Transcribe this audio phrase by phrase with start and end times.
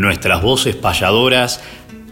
[0.00, 1.60] Nuestras voces payadoras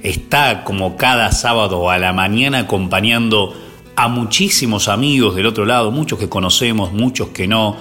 [0.02, 3.54] está como cada sábado a la mañana acompañando
[3.96, 7.78] a muchísimos amigos del otro lado, muchos que conocemos, muchos que no,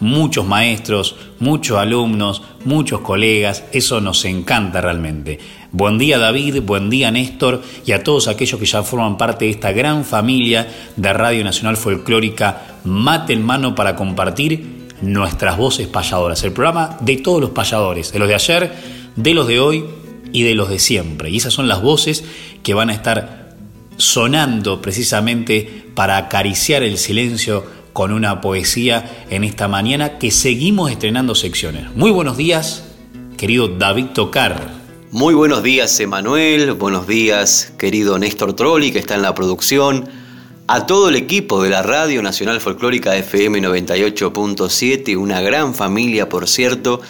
[0.00, 5.38] muchos maestros, muchos alumnos, muchos colegas, eso nos encanta realmente.
[5.72, 9.50] Buen día David, buen día Néstor y a todos aquellos que ya forman parte de
[9.50, 16.42] esta gran familia de Radio Nacional Folclórica, mate en mano para compartir nuestras voces payadoras,
[16.44, 19.84] el programa de todos los payadores, de los de ayer, de los de hoy
[20.32, 21.30] y de los de siempre.
[21.30, 22.24] Y esas son las voces
[22.62, 23.56] que van a estar
[23.96, 31.34] sonando precisamente para acariciar el silencio con una poesía en esta mañana que seguimos estrenando
[31.34, 31.94] secciones.
[31.94, 32.84] Muy buenos días,
[33.36, 34.68] querido David Tocar.
[35.12, 36.72] Muy buenos días, Emanuel.
[36.72, 40.08] Buenos días, querido Néstor Trolli, que está en la producción.
[40.66, 46.48] A todo el equipo de la Radio Nacional Folclórica FM 98.7, una gran familia, por
[46.48, 47.00] cierto.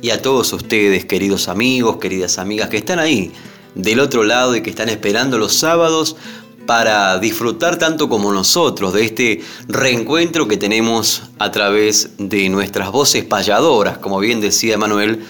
[0.00, 3.32] Y a todos ustedes, queridos amigos, queridas amigas, que están ahí,
[3.74, 6.16] del otro lado y que están esperando los sábados
[6.66, 13.24] para disfrutar tanto como nosotros de este reencuentro que tenemos a través de nuestras voces
[13.24, 15.24] payadoras, como bien decía Manuel,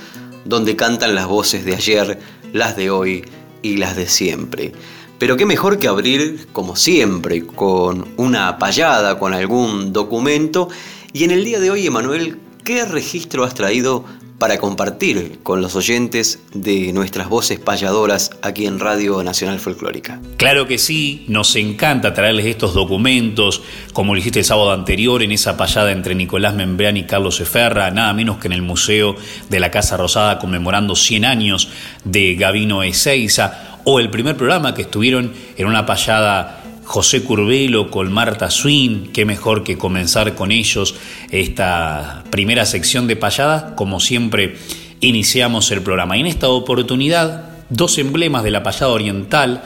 [0.44, 2.18] donde cantan las voces de ayer,
[2.52, 3.24] las de hoy
[3.62, 4.72] y las de siempre.
[5.18, 10.68] Pero qué mejor que abrir, como siempre, con una payada, con algún documento.
[11.12, 14.04] Y en el día de hoy, Emanuel, ¿qué registro has traído
[14.38, 20.20] para compartir con los oyentes de nuestras voces payadoras aquí en Radio Nacional Folclórica.
[20.36, 23.62] Claro que sí, nos encanta traerles estos documentos,
[23.92, 27.90] como lo dijiste el sábado anterior, en esa payada entre Nicolás Membrián y Carlos Eferra,
[27.90, 29.16] nada menos que en el Museo
[29.48, 31.68] de la Casa Rosada conmemorando 100 años
[32.04, 38.10] de Gavino Ezeiza, o el primer programa que estuvieron en una payada José Curbelo con
[38.10, 40.94] Marta Swin, qué mejor que comenzar con ellos
[41.30, 44.56] esta primera sección de payada, como siempre
[45.00, 46.16] iniciamos el programa.
[46.16, 49.64] Y en esta oportunidad, dos emblemas de la payada oriental,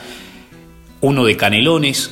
[1.00, 2.10] uno de Canelones,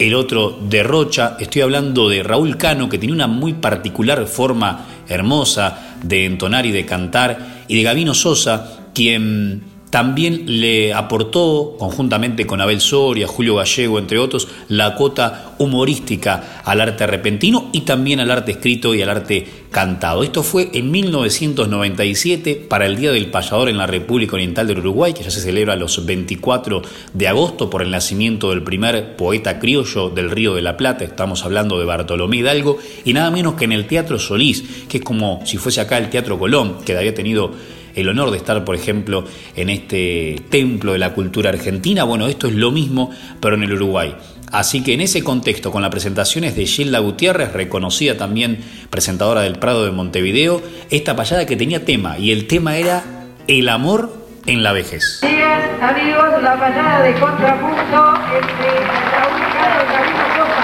[0.00, 4.84] el otro de Rocha, estoy hablando de Raúl Cano, que tiene una muy particular forma
[5.06, 12.48] hermosa de entonar y de cantar, y de Gavino Sosa, quien también le aportó, conjuntamente
[12.48, 18.18] con Abel Soria, Julio Gallego, entre otros, la cuota humorística al arte repentino y también
[18.18, 20.24] al arte escrito y al arte cantado.
[20.24, 25.12] Esto fue en 1997 para el Día del Payador en la República Oriental del Uruguay,
[25.12, 26.82] que ya se celebra los 24
[27.12, 31.04] de agosto por el nacimiento del primer poeta criollo del Río de la Plata.
[31.04, 35.04] Estamos hablando de Bartolomé Hidalgo y nada menos que en el Teatro Solís, que es
[35.04, 37.52] como si fuese acá el Teatro Colón, que había tenido
[37.94, 39.24] el honor de estar, por ejemplo,
[39.56, 42.04] en este templo de la cultura argentina.
[42.04, 43.10] Bueno, esto es lo mismo,
[43.40, 44.14] pero en el Uruguay.
[44.52, 49.58] Así que en ese contexto, con las presentaciones de Gilda Gutiérrez, reconocida también presentadora del
[49.58, 53.02] Prado de Montevideo, esta payada que tenía tema, y el tema era
[53.48, 54.16] el amor
[54.46, 55.22] en la vejez.
[55.24, 58.70] Amigos, la payada de contrapunto entre
[59.10, 60.63] Raúl Caro y Sosa,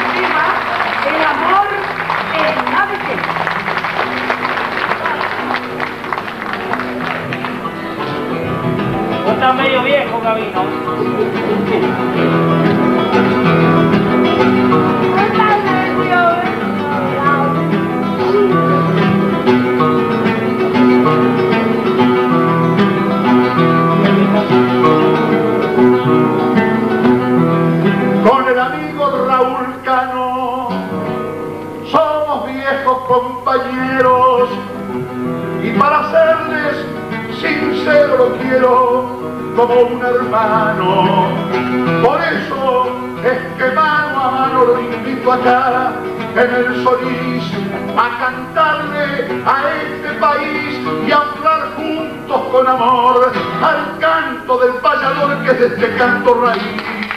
[9.30, 10.64] Está medio viejo, Gabino.
[28.28, 30.68] Con el amigo Raúl Cano
[31.90, 34.50] somos viejos compañeros
[35.62, 36.84] y para serles
[37.40, 39.09] sincero lo quiero
[39.60, 41.28] como un hermano.
[42.02, 42.86] Por eso
[43.22, 45.92] es que mano a mano lo invito acá
[46.34, 47.44] en el Solís
[47.96, 55.42] a cantarle a este país y a hablar juntos con amor al canto del payador
[55.44, 57.09] que es este canto raíz.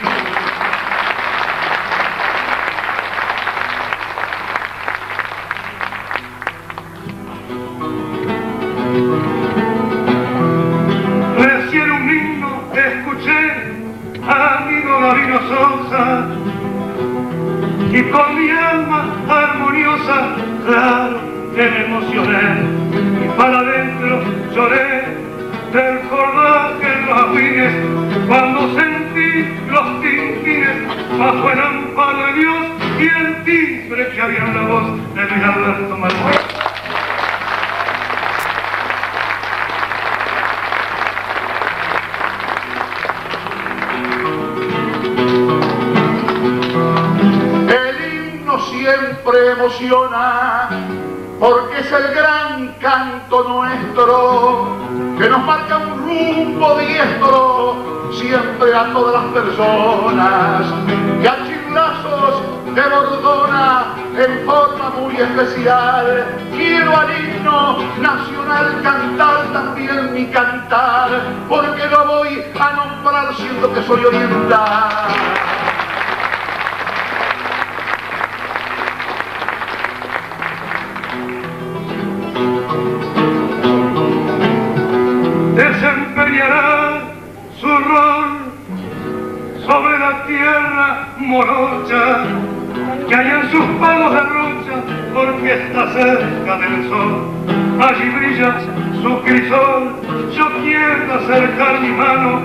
[22.24, 24.22] Y para adentro
[24.54, 25.04] lloré
[25.72, 27.72] del cordaje en los afines,
[28.26, 32.56] cuando sentí los tintines bajo el amparo de Dios
[32.98, 36.43] y el timbre que había en la voz de Luis Alberto Martínez.
[58.74, 60.66] A todas las personas
[61.22, 62.42] y a chilazos
[62.74, 66.26] de bordona en forma muy especial.
[66.52, 71.08] Quiero al himno nacional cantar también mi cantar,
[71.48, 75.53] porque no voy a nombrar siendo que soy oriental.
[95.94, 97.30] Cerca del sol.
[97.80, 98.60] Allí brilla
[99.02, 99.94] su crisol,
[100.36, 102.40] yo quiero acercar mi mano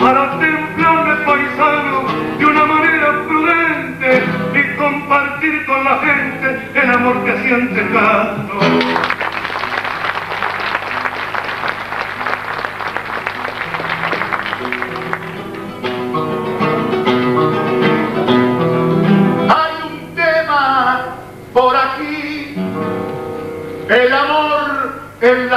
[0.00, 2.04] para templarme paisano
[2.38, 9.13] de una manera prudente y compartir con la gente el amor que siente Cano.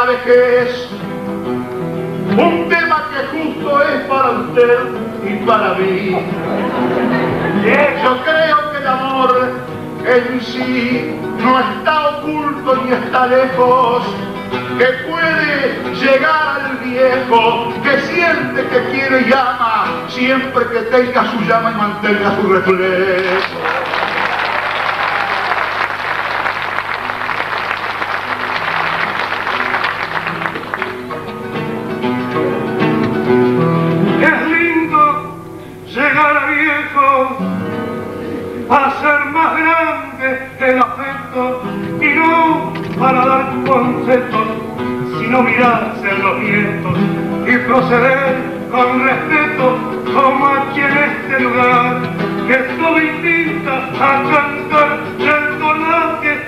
[0.07, 0.87] Vejez,
[2.37, 4.79] un tema que justo es para usted
[5.25, 6.17] y para mí.
[8.03, 9.51] Yo creo que el amor
[10.05, 14.03] en sí no está oculto ni está lejos,
[14.77, 21.39] que puede llegar al viejo, que siente que quiere y ama, siempre que tenga su
[21.41, 23.66] llama y mantenga su reflejo.
[42.99, 44.47] Para dar conceptos,
[45.19, 46.97] sino mirarse en los nietos
[47.47, 48.35] y proceder
[48.71, 49.77] con respeto
[50.13, 52.01] como aquí en este lugar
[52.47, 55.57] que todo invita a cantar el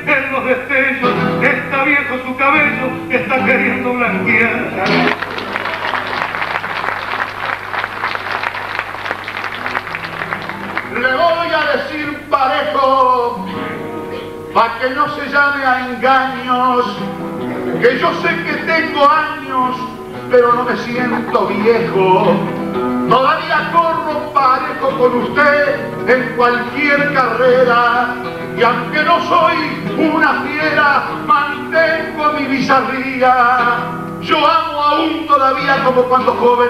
[0.07, 1.11] en los destellos,
[1.41, 5.18] está viejo su cabello, está queriendo blanquear.
[14.95, 16.85] No se llame a engaños,
[17.81, 19.75] que yo sé que tengo años,
[20.29, 22.33] pero no me siento viejo.
[23.09, 25.75] Todavía corro parejo con usted
[26.07, 28.15] en cualquier carrera,
[28.57, 29.57] y aunque no soy
[29.97, 33.77] una fiera, mantengo mi bizarría.
[34.21, 36.69] Yo amo aún todavía como cuando joven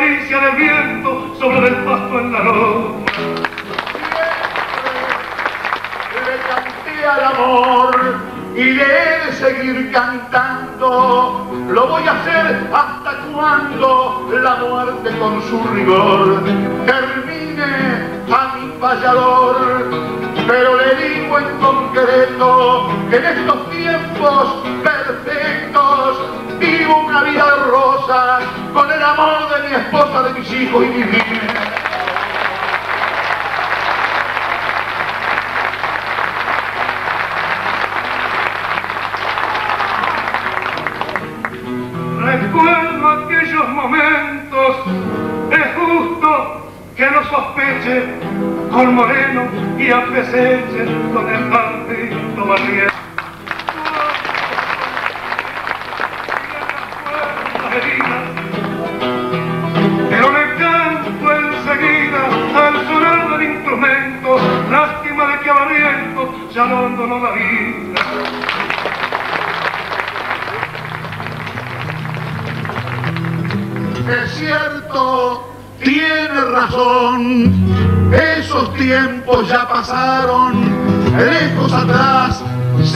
[0.00, 3.04] caricia del viento sobre el pasto en la loma
[7.00, 8.16] al amor
[8.54, 11.50] y le he de seguir cantando.
[11.70, 16.42] Lo voy a hacer hasta cuando la muerte con su rigor
[16.86, 17.64] termine
[18.30, 19.90] a mi payador.
[20.46, 25.69] Pero le digo en concreto que en estos tiempos perfectos
[26.60, 30.88] vivo una vida de rosas con el amor de mi esposa, de mis hijos y
[30.88, 31.80] mi vida.
[47.00, 48.04] que no sospeche
[48.70, 49.48] con Moreno
[49.78, 52.89] y a con el partido barriero.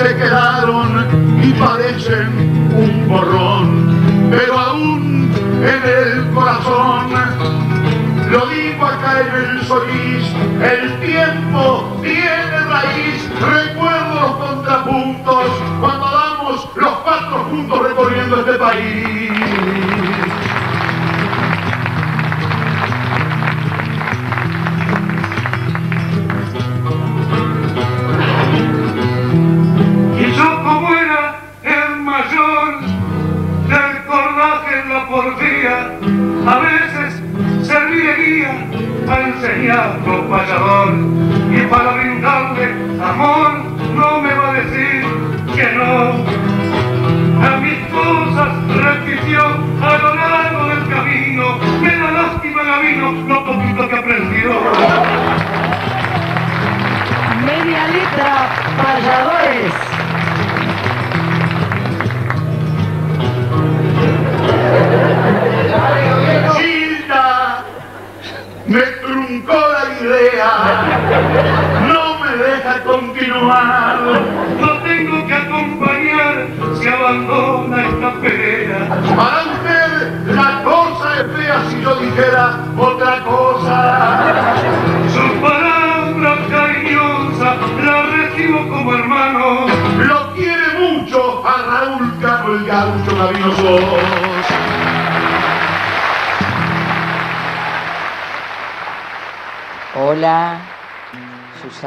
[0.04, 2.28] Se quedaron y parecen
[2.76, 5.32] un borrón, pero aún
[5.62, 7.10] en el corazón,
[8.30, 10.26] lo digo acá en el Solís,
[10.62, 15.46] el tiempo tiene raíz, recuerdo los contrapuntos
[15.80, 19.33] cuando damos los cuatro juntos recorriendo este país.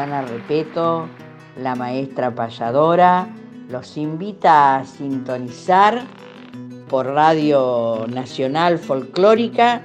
[0.08, 1.10] Repeto,
[1.62, 3.28] la maestra payadora,
[3.70, 6.02] los invita a sintonizar
[6.88, 9.82] por Radio Nacional Folclórica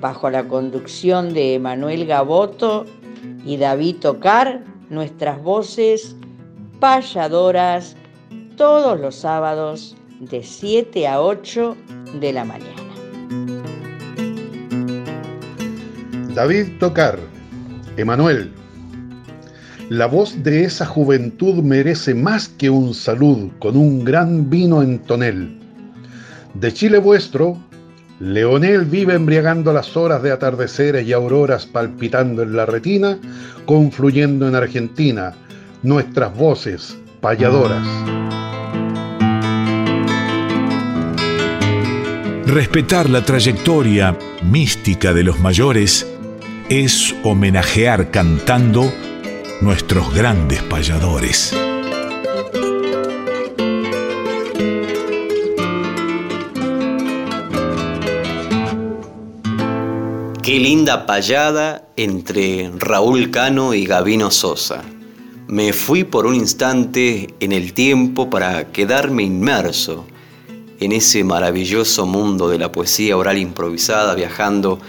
[0.00, 2.86] bajo la conducción de Manuel Gaboto
[3.44, 6.14] y David Tocar, nuestras voces
[6.78, 7.96] payadoras
[8.56, 11.76] todos los sábados de 7 a 8
[12.20, 12.70] de la mañana.
[16.32, 17.18] David Tocar,
[17.96, 18.63] Emanuel.
[19.90, 24.98] La voz de esa juventud merece más que un salud con un gran vino en
[25.00, 25.58] tonel.
[26.54, 27.58] De Chile vuestro,
[28.18, 33.18] Leonel vive embriagando las horas de atardeceres y auroras palpitando en la retina,
[33.66, 35.34] confluyendo en Argentina,
[35.82, 37.86] nuestras voces payadoras.
[42.46, 46.06] Respetar la trayectoria mística de los mayores
[46.70, 48.90] es homenajear cantando
[49.60, 51.54] nuestros grandes payadores.
[60.42, 64.82] Qué linda payada entre Raúl Cano y Gavino Sosa.
[65.46, 70.04] Me fui por un instante en el tiempo para quedarme inmerso
[70.80, 74.80] en ese maravilloso mundo de la poesía oral improvisada, viajando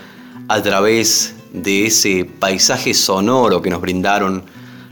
[0.48, 4.44] a través de ese paisaje sonoro que nos brindaron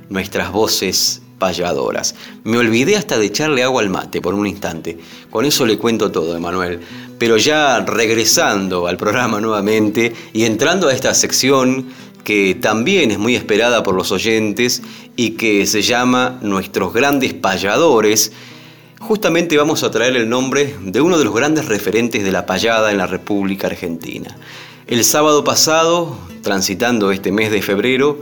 [0.09, 2.15] nuestras voces payadoras.
[2.43, 4.97] Me olvidé hasta de echarle agua al mate por un instante.
[5.29, 6.79] Con eso le cuento todo, Emanuel.
[7.19, 11.87] Pero ya regresando al programa nuevamente y entrando a esta sección
[12.23, 14.81] que también es muy esperada por los oyentes
[15.15, 18.31] y que se llama Nuestros grandes payadores,
[18.99, 22.91] justamente vamos a traer el nombre de uno de los grandes referentes de la payada
[22.91, 24.37] en la República Argentina.
[24.87, 28.17] El sábado pasado, transitando este mes de febrero,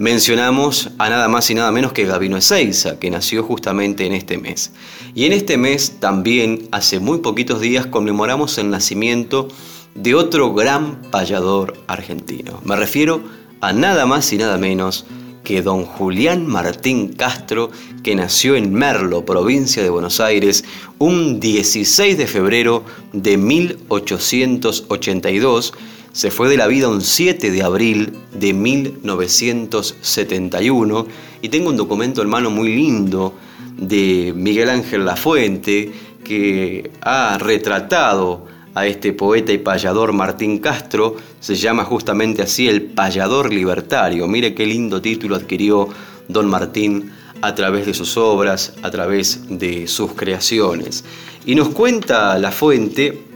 [0.00, 4.38] mencionamos a nada más y nada menos que Gabino Ezeiza, que nació justamente en este
[4.38, 4.72] mes.
[5.14, 9.48] Y en este mes también, hace muy poquitos días, conmemoramos el nacimiento
[9.94, 12.62] de otro gran payador argentino.
[12.64, 13.20] Me refiero
[13.60, 15.04] a nada más y nada menos
[15.44, 17.70] que don Julián Martín Castro,
[18.02, 20.64] que nació en Merlo, provincia de Buenos Aires,
[20.96, 25.74] un 16 de febrero de 1882,
[26.12, 31.06] se fue de la vida un 7 de abril de 1971
[31.42, 33.34] y tengo un documento hermano muy lindo
[33.76, 35.92] de Miguel Ángel Lafuente
[36.24, 42.82] que ha retratado a este poeta y payador Martín Castro, se llama justamente así el
[42.82, 44.28] payador libertario.
[44.28, 45.88] Mire qué lindo título adquirió
[46.28, 47.10] don Martín
[47.42, 51.04] a través de sus obras, a través de sus creaciones.
[51.46, 53.29] Y nos cuenta La Fuente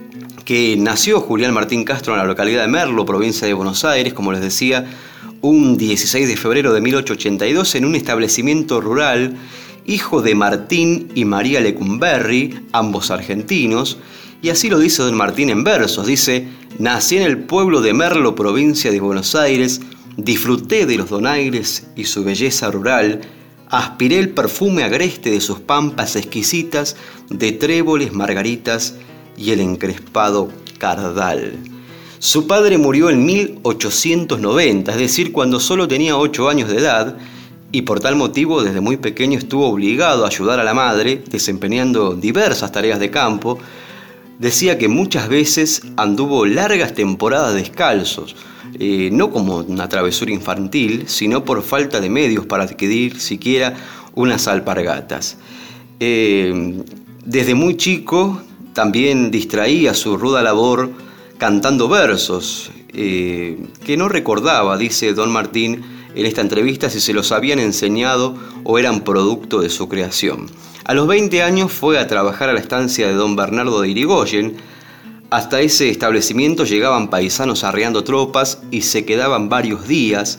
[0.45, 4.33] que nació Julián Martín Castro en la localidad de Merlo, provincia de Buenos Aires, como
[4.33, 4.87] les decía,
[5.41, 9.37] un 16 de febrero de 1882 en un establecimiento rural,
[9.87, 13.99] hijo de Martín y María Lecumberri, ambos argentinos,
[14.43, 16.47] y así lo dice don Martín en versos, dice,
[16.79, 19.81] nací en el pueblo de Merlo, provincia de Buenos Aires,
[20.19, 23.23] disfruté de los donaires y su belleza rural,
[23.71, 26.97] aspiré el perfume agreste de sus pampas exquisitas,
[27.31, 28.95] de tréboles, margaritas
[29.37, 30.49] y el encrespado
[30.79, 31.59] cardal.
[32.19, 37.19] Su padre murió en 1890, es decir, cuando solo tenía 8 años de edad,
[37.75, 42.15] y por tal motivo desde muy pequeño estuvo obligado a ayudar a la madre, desempeñando
[42.15, 43.59] diversas tareas de campo.
[44.39, 48.37] Decía que muchas veces anduvo largas temporadas descalzos,
[48.79, 53.75] eh, no como una travesura infantil, sino por falta de medios para adquirir siquiera
[54.15, 55.37] unas alpargatas.
[55.99, 56.81] Eh,
[57.25, 58.41] desde muy chico
[58.75, 60.91] también distraía su ruda labor
[61.39, 65.83] cantando versos, eh, que no recordaba, dice don Martín
[66.15, 70.47] en esta entrevista, si se los habían enseñado o eran producto de su creación.
[70.85, 74.57] A los 20 años fue a trabajar a la estancia de don Bernardo de Irigoyen.
[75.31, 80.39] Hasta ese establecimiento llegaban paisanos arreando tropas y se quedaban varios días.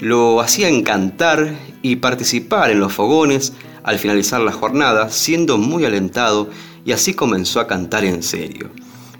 [0.00, 6.50] Lo hacían cantar y participar en los fogones al finalizar la jornada, siendo muy alentado
[6.88, 8.70] y así comenzó a cantar en serio.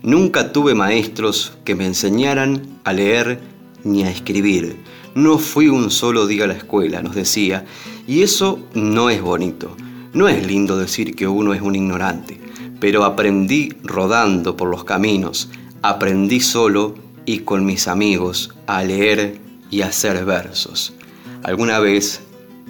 [0.03, 3.41] Nunca tuve maestros que me enseñaran a leer
[3.85, 4.79] ni a escribir.
[5.15, 7.67] No fui un solo día a la escuela, nos decía,
[8.07, 9.77] y eso no es bonito.
[10.15, 12.41] No es lindo decir que uno es un ignorante,
[12.81, 15.51] pero aprendí rodando por los caminos,
[15.83, 16.95] aprendí solo
[17.27, 20.95] y con mis amigos a leer y a hacer versos.
[21.43, 22.23] Alguna vez,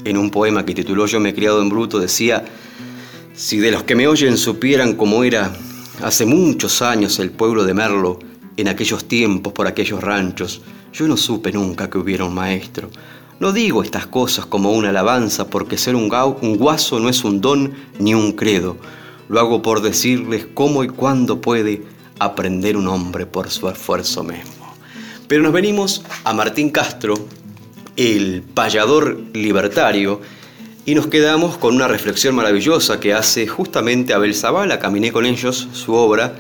[0.05, 2.45] en un poema que tituló Yo me he criado en bruto, decía,
[3.39, 5.53] si de los que me oyen supieran cómo era
[6.03, 8.21] Hace muchos años el pueblo de Merlo,
[8.57, 12.89] en aquellos tiempos por aquellos ranchos, yo no supe nunca que hubiera un maestro.
[13.41, 16.09] No digo estas cosas como una alabanza porque ser un,
[16.41, 18.77] un guaso no es un don ni un credo.
[19.29, 21.83] Lo hago por decirles cómo y cuándo puede
[22.21, 24.73] aprender un hombre por su esfuerzo mismo.
[25.27, 27.15] Pero nos venimos a Martín Castro,
[27.97, 30.21] el payador libertario,
[30.89, 35.69] y nos quedamos con una reflexión maravillosa que hace justamente Abel Zavala, caminé con ellos
[35.75, 36.37] su obra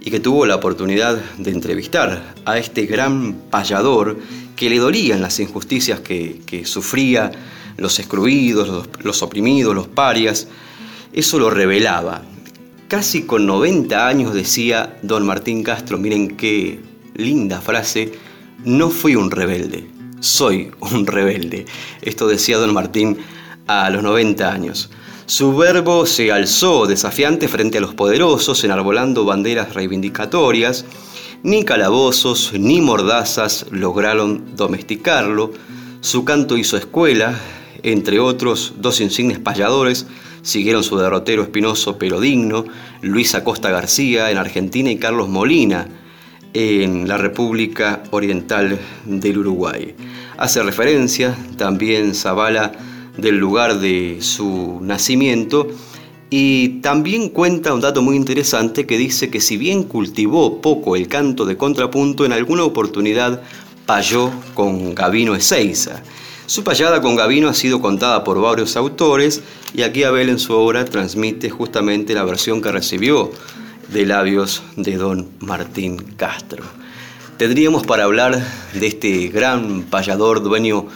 [0.00, 4.16] y que tuvo la oportunidad de entrevistar a este gran payador
[4.54, 7.32] que le dolían las injusticias que, sufría,
[7.76, 10.46] los excluidos, los, los oprimidos, los parias.
[11.12, 12.22] Eso lo revelaba.
[12.86, 16.78] Casi con 90 años decía don Martín Castro, miren qué
[17.16, 18.12] linda frase,
[18.64, 19.88] no fui un rebelde,
[20.20, 21.66] soy un rebelde.
[22.00, 23.18] Esto decía don Martín
[23.68, 24.90] a los 90 años.
[25.26, 30.86] Su verbo se alzó desafiante frente a los poderosos, enarbolando banderas reivindicatorias.
[31.42, 35.52] Ni calabozos ni mordazas lograron domesticarlo.
[36.00, 37.38] Su canto hizo escuela,
[37.82, 40.06] entre otros dos insignes payadores
[40.42, 42.64] siguieron su derrotero espinoso pero digno,
[43.02, 45.86] Luis Acosta García en Argentina y Carlos Molina
[46.54, 49.94] en la República Oriental del Uruguay.
[50.38, 52.72] Hace referencia también Zavala
[53.18, 55.68] del lugar de su nacimiento
[56.30, 61.08] y también cuenta un dato muy interesante que dice que si bien cultivó poco el
[61.08, 63.42] canto de contrapunto, en alguna oportunidad
[63.86, 66.02] payó con Gavino Ezeiza.
[66.46, 69.42] Su payada con Gavino ha sido contada por varios autores
[69.74, 73.30] y aquí Abel en su obra transmite justamente la versión que recibió
[73.92, 76.64] de labios de don Martín Castro.
[77.38, 78.42] Tendríamos para hablar
[78.74, 80.86] de este gran payador dueño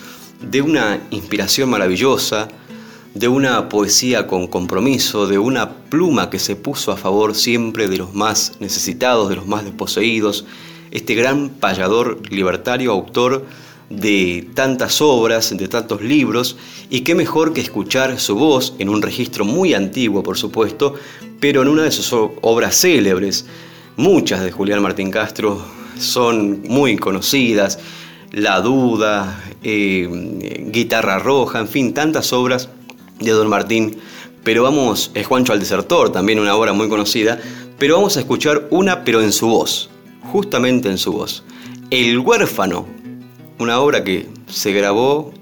[0.43, 2.49] de una inspiración maravillosa,
[3.15, 7.99] de una poesía con compromiso, de una pluma que se puso a favor siempre de
[7.99, 10.47] los más necesitados, de los más desposeídos,
[10.91, 13.47] este gran payador libertario, autor
[13.91, 16.57] de tantas obras, de tantos libros,
[16.89, 20.95] y qué mejor que escuchar su voz en un registro muy antiguo, por supuesto,
[21.41, 23.47] pero en una de sus obras célebres.
[23.97, 25.63] Muchas de Julián Martín Castro
[25.99, 27.79] son muy conocidas,
[28.31, 30.09] La Duda, eh,
[30.71, 32.69] Guitarra Roja, en fin, tantas obras
[33.21, 33.99] de Don Martín.
[34.45, 37.39] Pero vamos, es Juancho al Desertor, también una obra muy conocida,
[37.79, 39.89] pero vamos a escuchar una, pero en su voz,
[40.33, 41.45] justamente en su voz.
[41.91, 42.87] El huérfano,
[43.59, 45.33] una obra que se grabó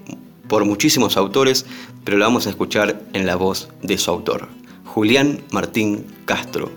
[0.47, 1.65] por muchísimos autores,
[2.03, 4.49] pero la vamos a escuchar en la voz de su autor,
[4.85, 6.71] Julián Martín Castro,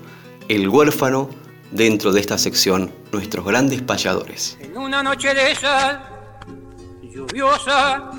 [0.49, 1.29] El huérfano,
[1.73, 4.57] dentro de esta sección, nuestros grandes payadores.
[4.61, 6.14] En una noche de sal
[7.15, 8.11] lluviosa,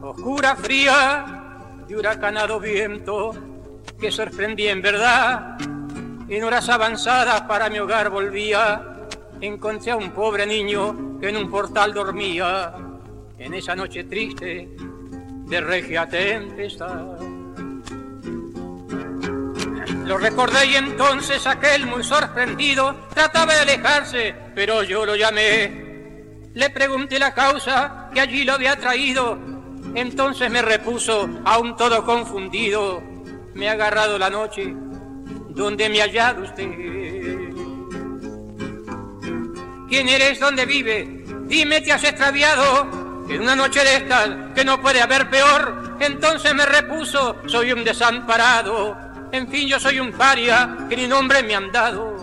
[0.00, 3.34] oscura, fría, de huracanado viento
[4.00, 5.58] que sorprendía en verdad.
[6.28, 9.06] En horas avanzadas para mi hogar volvía,
[9.40, 12.74] encontré a un pobre niño que en un portal dormía.
[13.38, 14.68] en esa noche triste
[15.46, 17.20] de regia tempestad.
[20.04, 26.50] Lo recordé y entonces aquel muy sorprendido trataba de alejarse, pero yo lo llamé.
[26.54, 29.38] Le pregunté la causa que allí lo había traído.
[29.94, 33.02] Entonces me repuso, aún todo confundido.
[33.54, 34.74] Me ha agarrado la noche
[35.50, 36.68] donde me ha hallado usted.
[39.88, 40.38] ¿Quién eres?
[40.38, 41.24] ¿Dónde vive?
[41.46, 43.26] Dime, ¿te has extraviado?
[43.28, 47.84] En una noche de estas, que no puede haber peor, entonces me repuso, soy un
[47.84, 48.96] desamparado.
[49.32, 52.16] En fin, yo soy un paria que ni nombre me han dado,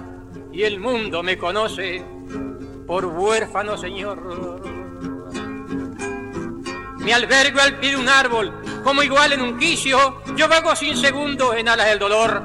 [0.51, 2.03] y el mundo me conoce
[2.87, 4.74] por huérfano señor.
[7.05, 8.51] Me albergo al pie de un árbol,
[8.83, 12.41] como igual en un quicio, yo vago sin segundo en alas del dolor.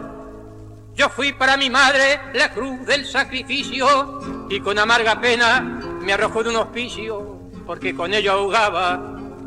[0.94, 5.62] Yo fui para mi madre la cruz del sacrificio y con amarga pena
[6.02, 9.00] me arrojó de un hospicio porque con ello ahogaba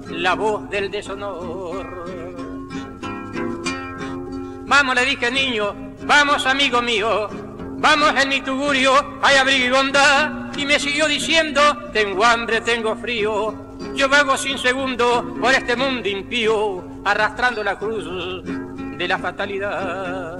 [0.10, 2.06] la voz del deshonor.
[4.65, 7.30] Vamos, le dije niño, vamos amigo mío,
[7.78, 10.32] vamos en mi tugurio, hay abrigo y bondad.
[10.58, 11.62] Y me siguió diciendo,
[11.93, 13.62] tengo hambre, tengo frío,
[13.95, 18.06] yo vago sin segundo por este mundo impío, arrastrando la cruz
[18.43, 20.38] de la fatalidad.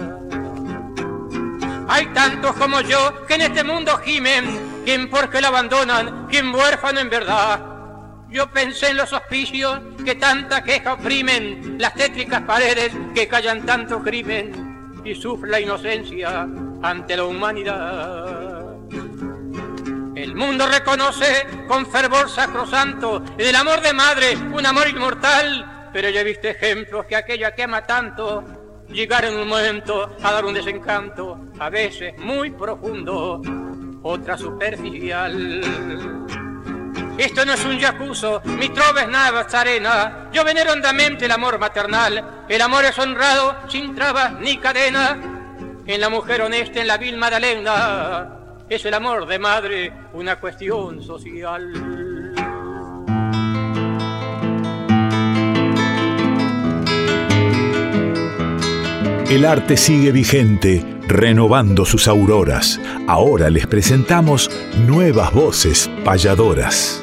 [1.88, 7.00] Hay tantos como yo que en este mundo gimen, quien porque lo abandonan, quien huérfano
[7.00, 7.60] en verdad.
[8.30, 14.02] Yo pensé en los hospicios que tanta queja oprimen, las tétricas paredes que callan tanto
[14.02, 16.48] crimen y sufre la inocencia
[16.82, 18.53] ante la humanidad.
[20.16, 26.20] El mundo reconoce con fervor sacrosanto el amor de madre, un amor inmortal, pero yo
[26.20, 28.44] he visto ejemplos que aquella que ama tanto
[28.90, 33.42] llegar en un momento a dar un desencanto, a veces muy profundo,
[34.04, 35.62] otra superficial.
[37.18, 40.30] Esto no es un yacuzo, mi trova es nada, arena.
[40.32, 42.46] Yo venero hondamente el amor maternal.
[42.50, 45.20] El amor es honrado, sin trabas ni cadena.
[45.86, 48.33] En la mujer honesta, en la vil Madalena,
[48.70, 52.34] es el amor de madre una cuestión social.
[59.30, 62.80] El arte sigue vigente, renovando sus auroras.
[63.08, 64.52] Ahora les presentamos
[64.86, 67.03] nuevas voces payadoras.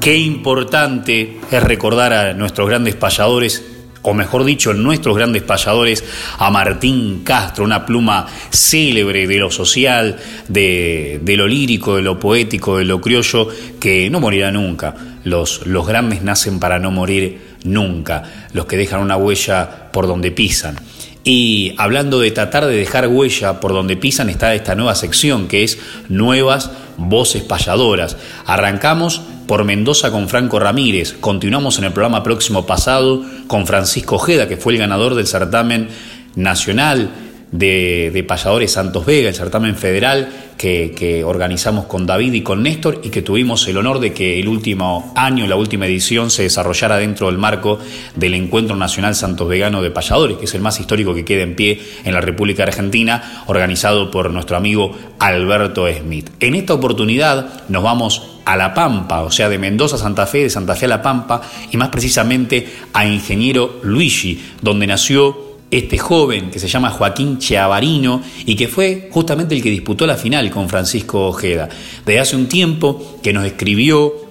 [0.00, 3.62] Qué importante es recordar a nuestros grandes payadores
[4.02, 6.02] o mejor dicho, nuestros grandes payadores,
[6.38, 10.16] a Martín Castro, una pluma célebre de lo social,
[10.48, 14.94] de, lo lírico, de lo poético, de lo criollo, que no morirá nunca.
[15.24, 18.22] Los, los grandes nacen para no morir nunca,
[18.54, 20.76] los que dejan una huella por donde pisan.
[21.22, 25.62] Y hablando de tratar de dejar huella por donde pisan, está esta nueva sección que
[25.62, 28.16] es Nuevas Voces Payadoras.
[28.46, 31.16] Arrancamos por Mendoza con Franco Ramírez.
[31.18, 35.88] Continuamos en el programa próximo pasado con Francisco Ojeda, que fue el ganador del certamen
[36.36, 37.10] nacional
[37.52, 40.28] de, de Payadores Santos Vega, el certamen federal
[40.60, 44.46] que, organizamos con David y con Néstor y que tuvimos el honor de que el
[44.48, 47.78] último año, la última edición, se desarrollara dentro del marco
[48.14, 51.56] del Encuentro Nacional Santos Vegano de Payadores, que es el más histórico que queda en
[51.56, 56.28] pie en la República Argentina, organizado por nuestro amigo Alberto Smith.
[56.40, 60.42] En esta oportunidad nos vamos a La Pampa, o sea, de Mendoza a Santa Fe,
[60.42, 65.98] de Santa Fe a La Pampa, y más precisamente a Ingeniero Luigi, donde nació este
[65.98, 70.50] joven que se llama Joaquín Chiavarino y que fue justamente el que disputó la final
[70.50, 71.68] con Francisco Ojeda.
[72.04, 74.30] Desde hace un tiempo que nos escribió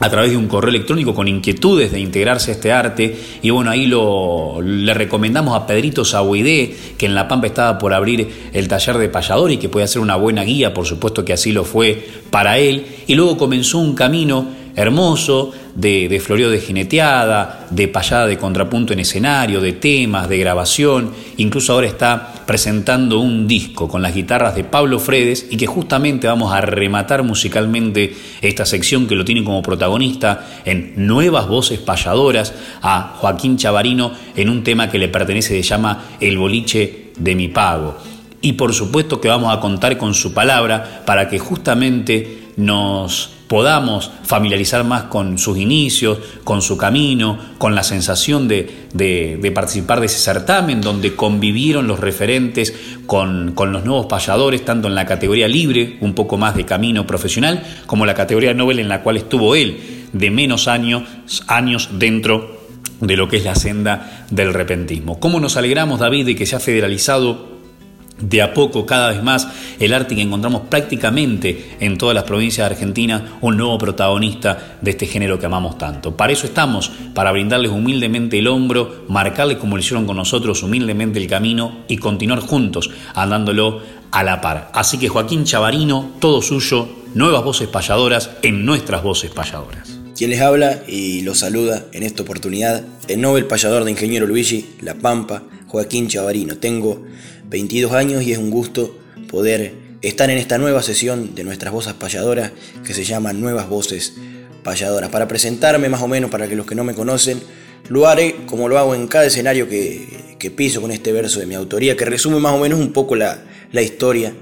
[0.00, 3.70] a través de un correo electrónico con inquietudes de integrarse a este arte y bueno,
[3.70, 8.68] ahí lo, le recomendamos a Pedrito Sabuidé, que en La Pampa estaba por abrir el
[8.68, 11.64] taller de payador y que puede ser una buena guía, por supuesto que así lo
[11.64, 14.46] fue para él, y luego comenzó un camino
[14.76, 20.36] hermoso de, de floreo de jineteada, de payada de contrapunto en escenario, de temas, de
[20.36, 21.12] grabación.
[21.36, 26.26] Incluso ahora está presentando un disco con las guitarras de Pablo Fredes y que justamente
[26.26, 28.12] vamos a rematar musicalmente
[28.42, 34.48] esta sección que lo tiene como protagonista en Nuevas Voces Payadoras a Joaquín Chavarino en
[34.48, 37.96] un tema que le pertenece, se llama El boliche de mi pago.
[38.40, 44.10] Y por supuesto que vamos a contar con su palabra para que justamente nos podamos
[44.24, 50.18] familiarizar más con sus inicios, con su camino, con la sensación de, participar de ese
[50.18, 52.74] certamen donde convivieron los referentes
[53.06, 57.64] con, los nuevos payadores, tanto en la categoría libre, un poco más de camino profesional,
[57.86, 61.02] como la categoría Nobel en la cual estuvo él, de menos años,
[61.46, 62.58] años dentro
[63.00, 65.18] de lo que es la senda del repentismo.
[65.20, 67.57] ¿Cómo nos alegramos, David, de que se ha federalizado
[68.20, 72.68] de a poco, cada vez más, el arte que encontramos prácticamente en todas las provincias
[72.68, 76.16] de Argentina, un nuevo protagonista de este género que amamos tanto.
[76.16, 81.18] Para eso estamos, para brindarles humildemente el hombro, marcarles como lo hicieron con nosotros humildemente
[81.18, 84.70] el camino y continuar juntos, andándolo a la par.
[84.74, 89.98] Así que Joaquín Chavarino, todo suyo, nuevas voces payadoras en nuestras voces payadoras.
[90.16, 94.66] Quien les habla y los saluda en esta oportunidad, el Nobel payador de Ingeniero Luigi,
[94.80, 96.56] La Pampa, Joaquín Chavarino.
[96.56, 97.04] Tengo
[97.48, 98.96] 22 años y es un gusto
[99.30, 102.52] poder estar en esta nueva sesión de nuestras voces payadoras
[102.86, 104.14] que se llama Nuevas Voces
[104.62, 105.10] Payadoras.
[105.10, 107.40] Para presentarme más o menos, para que los que no me conocen,
[107.88, 111.54] lo haré como lo hago en cada escenario que, piso con este verso de mi
[111.54, 114.34] autoría, que resume más o menos un poco la, historia,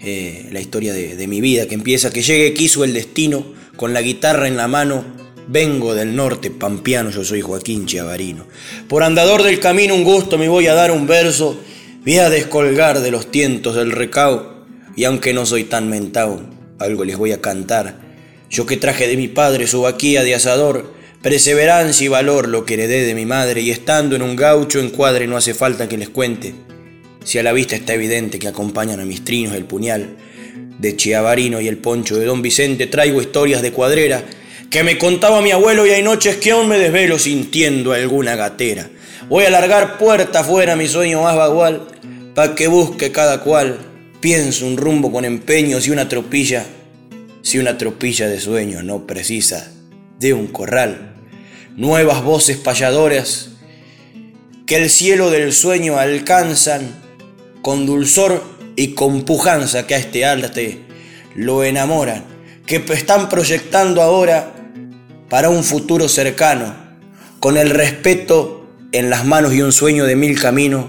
[0.00, 3.44] eh, la historia de, de mi vida, que empieza, que llegue quiso el destino,
[3.76, 5.04] con la guitarra en la mano,
[5.46, 8.46] Vengo del norte pampeano, yo soy Joaquín Chiavarino.
[8.88, 11.60] Por andador del camino un gusto me voy a dar un verso
[12.04, 16.38] Voy a descolgar de los tientos del recao, y aunque no soy tan mentao,
[16.78, 17.98] algo les voy a cantar.
[18.50, 22.74] Yo que traje de mi padre su vaquía de asador, perseverancia y valor lo que
[22.74, 26.10] heredé de mi madre, y estando en un gaucho encuadre no hace falta que les
[26.10, 26.54] cuente.
[27.24, 30.18] Si a la vista está evidente que acompañan a mis trinos el puñal
[30.78, 34.22] de Chiavarino y el poncho de don Vicente, traigo historias de cuadrera
[34.68, 38.90] que me contaba mi abuelo y hay noches que aún me desvelo sintiendo alguna gatera.
[39.30, 41.93] Voy a largar puerta afuera mi sueño más vagual,
[42.34, 43.78] pa' que busque cada cual.
[44.20, 46.64] Pienso un rumbo con empeño si una tropilla,
[47.42, 49.70] si una tropilla de sueño no precisa
[50.18, 51.14] de un corral.
[51.76, 53.50] Nuevas voces payadoras
[54.66, 57.02] que el cielo del sueño alcanzan
[57.60, 58.42] con dulzor
[58.76, 60.80] y con pujanza que a este arte
[61.34, 62.24] lo enamoran,
[62.66, 64.54] que están proyectando ahora
[65.28, 66.74] para un futuro cercano,
[67.40, 70.86] con el respeto en las manos y un sueño de mil caminos,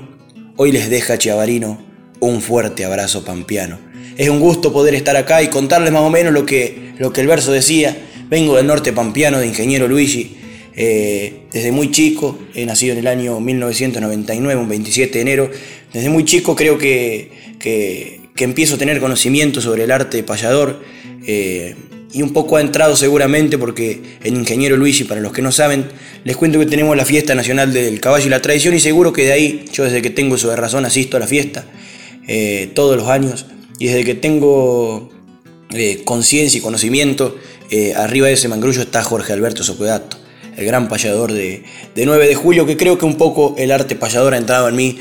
[0.58, 1.80] hoy les deja Chiavarino
[2.20, 3.80] un fuerte abrazo pampiano.
[4.18, 7.22] Es un gusto poder estar acá y contarles más o menos lo que, lo que
[7.22, 7.98] el verso decía.
[8.30, 10.38] Vengo del norte pampiano de Ingeniero Luigi.
[10.78, 15.52] Eh, desde muy chico, he nacido en el año 1999, un 27 de enero.
[15.94, 20.82] Desde muy chico creo que, que, empiezo a tener conocimiento sobre el arte payador.
[21.28, 21.76] Eh,
[22.14, 25.86] y un poco ha entrado seguramente porque el ingeniero Luigi, para los que no saben,
[26.24, 29.26] les cuento que tenemos la fiesta nacional del caballo y la tradición y seguro que
[29.26, 31.66] de ahí, yo desde que tengo eso de razón asisto a la fiesta
[32.28, 33.46] eh, todos los años
[33.80, 35.12] y desde que tengo
[35.72, 37.36] eh, conciencia y conocimiento,
[37.70, 40.18] eh, arriba de ese mangrullo está Jorge Alberto Socodato,
[40.56, 41.64] el gran payador de,
[41.96, 44.98] 9 de julio, que creo que un poco el arte payador ha entrado en mí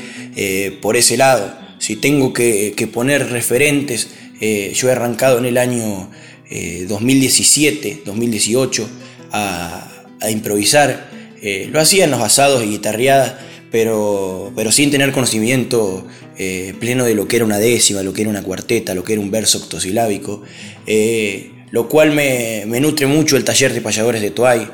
[0.81, 1.53] por ese lado.
[1.79, 4.09] Si tengo que, que poner referentes,
[4.41, 6.09] yo he arrancado en el año
[6.49, 8.89] 2017, eh, 2018
[9.31, 9.91] a,
[10.29, 11.09] improvisar.
[11.41, 13.35] Eh, lo hacía en los asados y guitarreadas,
[13.71, 18.21] pero, pero sin tener conocimiento eh, pleno de lo que era una décima, lo que
[18.21, 20.41] era una cuarteta, lo que era un verso octosilábico,
[21.71, 24.67] lo cual me, nutre mucho el taller de payadores de Toay,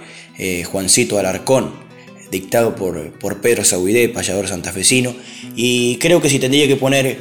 [0.65, 1.73] Juancito Alarcón,
[2.31, 5.13] dictado por, por Pedro Sauidé, payador santafesino,
[5.55, 7.17] y creo que si tendría que poner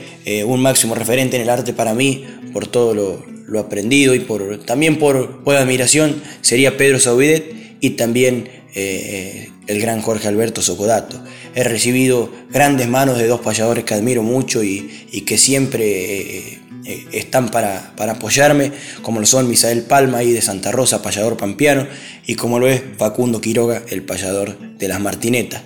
[0.46, 4.64] un máximo referente en el arte para mí, por todo lo, lo aprendido y por,
[4.64, 11.22] también por, admiración sería Pedro Saubidet y también eh, el gran Jorge Alberto Socodato.
[11.54, 14.88] He recibido grandes manos de dos payadores que admiro mucho y,
[15.26, 18.70] que siempre eh, eh, están para, para, apoyarme,
[19.02, 21.88] como lo son Misael Palma y de Santa Rosa, payador pampeano,
[22.26, 25.62] y como lo es Facundo Quiroga, el payador de las Martinetas.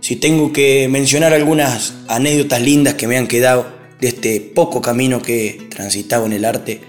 [0.00, 3.66] Si tengo que mencionar algunas anécdotas lindas que me han quedado
[4.00, 6.80] de este poco camino que he transitado en el arte,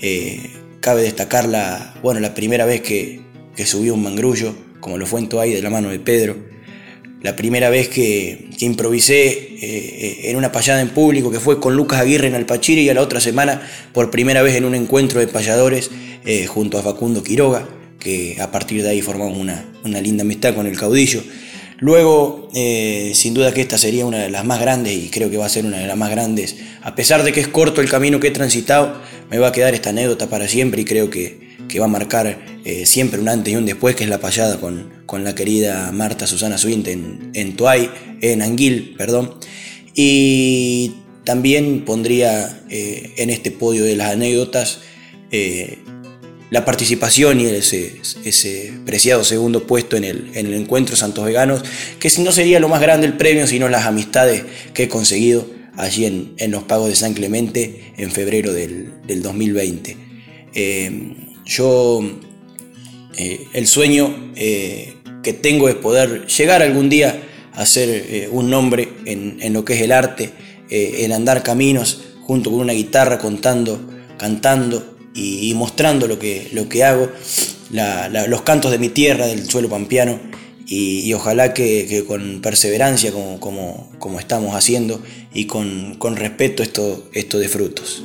[0.00, 3.20] eh, cabe destacar la, bueno, la primera vez que,
[3.56, 6.36] que subí un mangrullo, como lo fue en de la mano de Pedro.
[7.22, 9.26] La primera vez que, improvisé
[9.60, 12.94] eh, en una payada en público, que fue con Lucas Aguirre en Alpachiri, y a
[12.94, 13.60] la otra semana
[13.92, 15.90] por primera vez en un encuentro de payadores
[16.24, 20.54] eh, junto a Facundo Quiroga, que a partir de ahí formamos una, una linda amistad
[20.54, 21.22] con el caudillo.
[21.80, 25.36] Luego, eh, sin duda que esta sería una de las más grandes y creo que
[25.36, 26.56] va a ser una de las más grandes.
[26.82, 29.74] A pesar de que es corto el camino que he transitado, me va a quedar
[29.74, 31.46] esta anécdota para siempre y creo que,
[31.78, 34.90] va a marcar eh, siempre un antes y un después, que es la payada con,
[35.06, 37.90] con la querida Marta Susana Suinte en, en Tuay,
[38.22, 39.34] en Anguil, perdón.
[39.94, 44.80] Y también pondría eh, en este podio de las anécdotas
[46.50, 51.62] la participación y ese, ese preciado segundo puesto en el, en el encuentro Santos Veganos,
[51.98, 56.06] que no sería lo más grande el premio, sino las amistades que he conseguido allí
[56.06, 59.96] en, los pagos de San Clemente en febrero del, 2020.
[60.54, 62.02] Eh, yo,
[63.16, 68.88] eh, el sueño eh, que tengo es poder llegar algún día a ser un nombre
[69.04, 70.30] en, en, lo que es el arte,
[70.70, 73.80] el andar caminos junto con una guitarra contando,
[74.16, 77.10] cantando y, mostrando lo que, lo que hago,
[77.70, 80.20] los cantos de mi tierra, del suelo pampeano,
[80.66, 85.02] y, ojalá que, con perseverancia como, como, como, estamos haciendo
[85.32, 88.02] y con, con respeto esto, esto de frutos.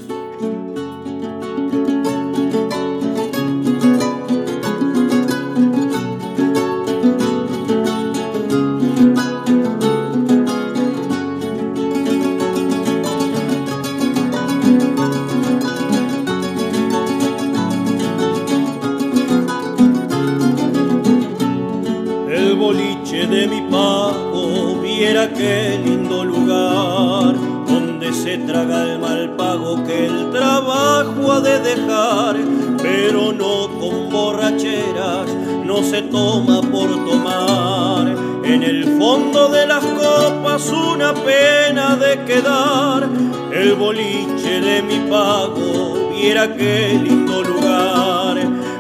[46.57, 48.37] Qué lindo lugar.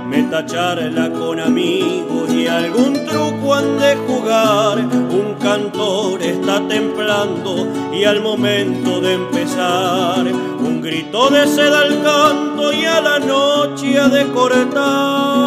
[0.07, 4.79] Me tacharla con amigos y algún truco han de jugar.
[4.79, 10.25] Un cantor está templando y al momento de empezar,
[10.59, 15.42] un grito de seda al canto y a la noche ha de cortar.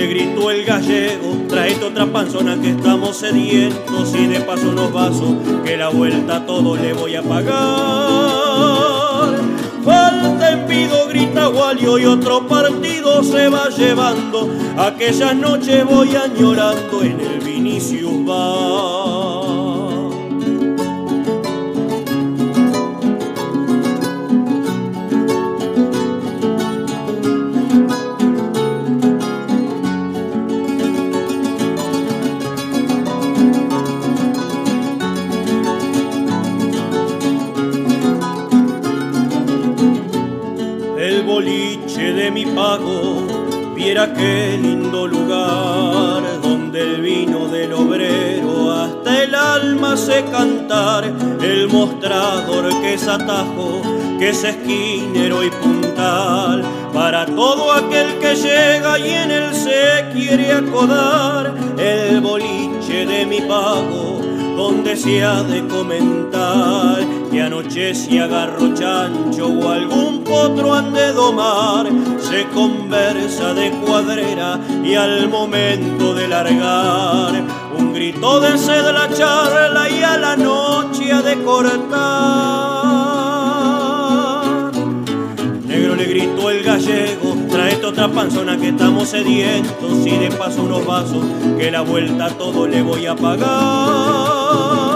[0.00, 5.34] Le gritó el gallego, traete otra panzona que estamos sedientos y de paso unos vasos
[5.62, 7.50] que la vuelta todo le voy a pagar.
[9.84, 14.48] Falta pido, grita Walio y otro partido se va llevando.
[14.78, 18.89] Aquellas noches voy añorando en el Vinicius va.
[44.00, 51.04] Viera qué lindo lugar donde el vino del obrero hasta el alma se cantar,
[51.42, 53.82] el mostrador que es atajo,
[54.18, 60.52] que es esquinero y puntal, para todo aquel que llega y en él se quiere
[60.52, 64.20] acodar, el boliche de mi pago
[64.56, 71.12] donde se ha de comentar que anoche si agarro chancho o algún potro han de
[71.12, 71.86] domar,
[72.18, 77.32] se conversa de cuadrera y al momento de largar,
[77.78, 82.00] un grito de sed la charla y a la noche ha de cortar.
[85.66, 90.84] Negro le gritó el gallego, trae otra panzona que estamos sedientos y de paso unos
[90.84, 91.24] vasos
[91.58, 94.89] que la vuelta todo le voy a pagar.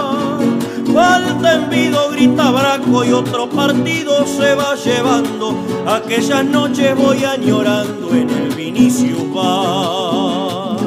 [0.95, 5.53] Falta envido, grita Braco y otro partido se va llevando.
[5.85, 10.77] Aquellas noches voy añorando en el Vinicius va.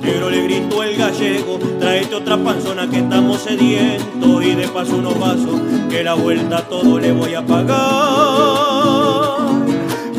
[0.00, 5.18] Negro le gritó el gallego, tráete otra panzona que estamos sedientos y de paso unos
[5.18, 5.60] vasos
[5.90, 7.76] que la vuelta todo le voy a pagar.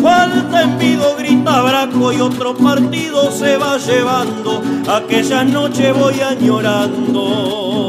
[0.02, 4.62] Falta envido, grita Braco y otro partido se va llevando.
[4.86, 7.87] Aquellas noches voy añorando.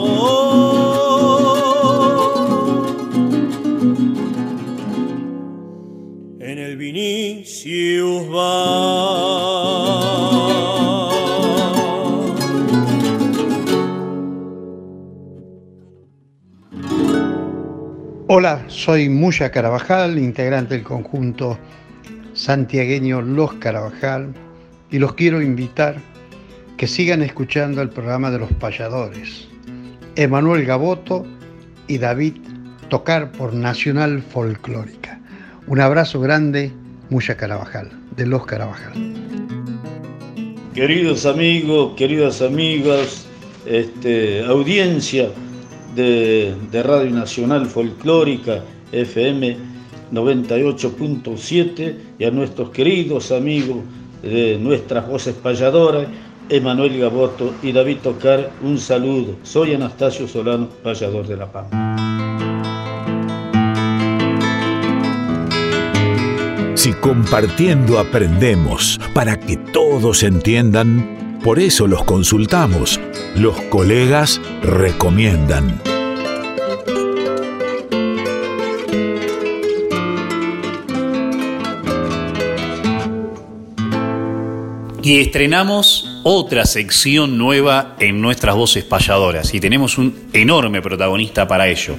[18.26, 21.58] Hola, soy Muya Carabajal, integrante del conjunto
[22.34, 24.34] santiagueño Los Carabajal,
[24.90, 25.96] y los quiero invitar
[26.76, 29.48] que sigan escuchando el programa de los payadores.
[30.16, 31.24] Emanuel Gaboto
[31.86, 32.34] y David
[32.88, 35.20] Tocar por Nacional Folclórica.
[35.66, 36.72] Un abrazo grande,
[37.10, 38.92] Muya Carabajal, de Los Carabajal.
[40.74, 43.26] Queridos amigos, queridas amigas,
[43.66, 45.30] este, audiencia
[45.94, 49.56] de, de Radio Nacional Folclórica FM
[50.12, 53.78] 98.7 y a nuestros queridos amigos
[54.22, 56.06] de nuestras voces payadoras,
[56.48, 59.36] Emanuel Gaboto y David Tocar, un saludo.
[59.42, 62.37] Soy Anastasio Solano, payador de La Pampa.
[66.88, 72.98] Si compartiendo aprendemos para que todos entiendan, por eso los consultamos.
[73.36, 75.82] Los colegas recomiendan.
[85.02, 91.68] Y estrenamos otra sección nueva en nuestras voces payadoras y tenemos un enorme protagonista para
[91.68, 91.96] ello.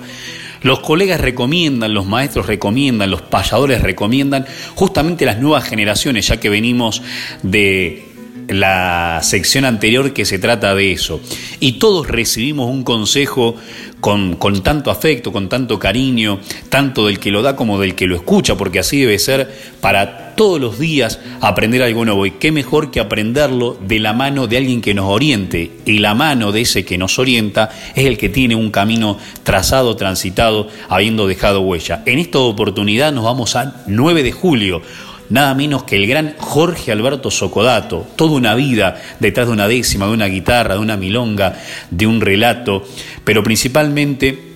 [0.61, 4.45] Los colegas recomiendan, los maestros recomiendan, los payadores recomiendan
[4.75, 7.01] justamente las nuevas generaciones, ya que venimos
[7.43, 8.08] de
[8.49, 11.21] la sección anterior que se trata de eso.
[11.59, 13.55] Y todos recibimos un consejo
[14.01, 16.39] con, con, tanto afecto, con tanto cariño,
[16.69, 20.29] tanto del que lo da como del que lo escucha, porque así debe ser para
[20.35, 22.25] todos los días aprender algo nuevo.
[22.25, 25.71] Y qué mejor que aprenderlo de la mano de alguien que nos oriente.
[25.85, 29.95] Y la mano de ese que nos orienta es el que tiene un camino trazado,
[29.95, 32.03] transitado, habiendo dejado huella.
[32.05, 34.81] En esta oportunidad nos vamos a 9 de julio
[35.29, 40.07] nada menos que el gran Jorge Alberto Socodato, toda una vida detrás de una décima,
[40.07, 41.57] de una guitarra, de una milonga,
[41.91, 42.83] de un relato,
[43.23, 44.49] pero principalmente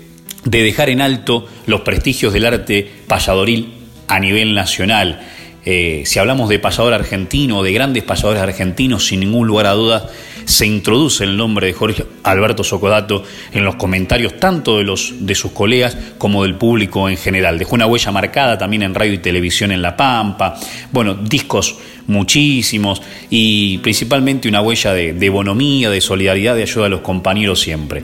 [0.45, 3.73] de dejar en alto los prestigios del arte payadoril
[4.07, 5.21] a nivel nacional.
[5.65, 10.03] Eh, si hablamos de payador argentino, de grandes payadores argentinos, sin ningún lugar a dudas,
[10.45, 15.35] se introduce el nombre de Jorge Alberto Socodato en los comentarios tanto de, los, de
[15.35, 17.57] sus colegas como del público en general.
[17.57, 20.55] Dejó una huella marcada también en radio y televisión en La Pampa,
[20.91, 21.77] bueno, discos
[22.07, 27.61] muchísimos y principalmente una huella de, de bonomía, de solidaridad, de ayuda a los compañeros
[27.61, 28.03] siempre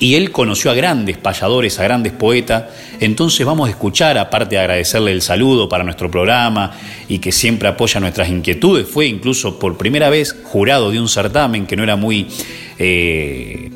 [0.00, 2.64] y él conoció a grandes payadores, a grandes poetas.
[2.98, 6.72] Entonces vamos a escuchar, aparte de agradecerle el saludo para nuestro programa
[7.06, 11.66] y que siempre apoya nuestras inquietudes, fue incluso por primera vez jurado de un certamen
[11.66, 12.26] que no era muy
[12.78, 13.70] eh,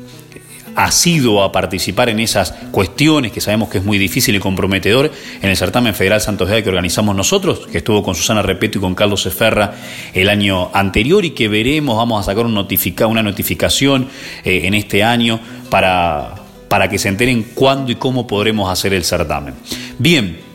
[0.75, 5.11] asiduo a participar en esas cuestiones que sabemos que es muy difícil y comprometedor
[5.41, 8.81] en el certamen federal Santos de que organizamos nosotros, que estuvo con Susana Repeto y
[8.81, 9.73] con Carlos Eferra
[10.13, 14.09] el año anterior y que veremos, vamos a sacar una notificación
[14.43, 16.35] eh, en este año para,
[16.67, 19.53] para que se enteren cuándo y cómo podremos hacer el certamen.
[19.97, 20.45] Bien,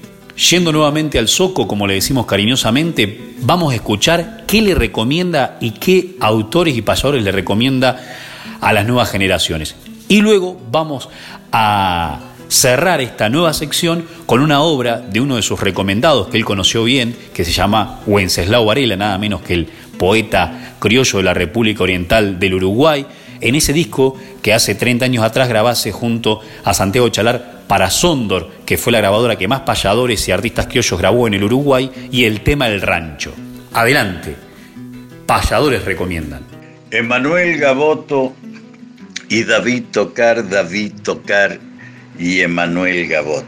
[0.48, 5.72] Yendo nuevamente al Soco, como le decimos cariñosamente, vamos a escuchar qué le recomienda y
[5.72, 8.00] qué autores y payadores le recomienda
[8.58, 9.76] a las nuevas generaciones.
[10.10, 11.08] Y luego vamos
[11.52, 16.44] a cerrar esta nueva sección con una obra de uno de sus recomendados que él
[16.44, 21.32] conoció bien, que se llama Wenceslao Varela, nada menos que el poeta criollo de la
[21.32, 23.06] República Oriental del Uruguay,
[23.40, 28.50] en ese disco que hace 30 años atrás grabase junto a Santiago Chalar para Sondor,
[28.66, 32.24] que fue la grabadora que más payadores y artistas criollos grabó en el Uruguay, y
[32.24, 33.32] el tema del rancho.
[33.74, 34.34] Adelante,
[35.24, 36.42] payadores recomiendan.
[36.90, 38.32] Emanuel Gaboto
[39.30, 41.58] y David Tocar, David Tocar
[42.18, 43.46] y Emanuel Gabot.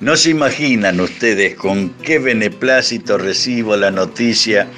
[0.00, 4.68] No se imaginan ustedes con qué beneplácito recibo la noticia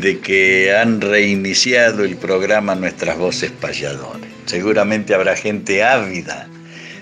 [0.00, 4.28] de que han reiniciado el programa Nuestras Voces Payadores.
[4.46, 6.48] Seguramente habrá gente ávida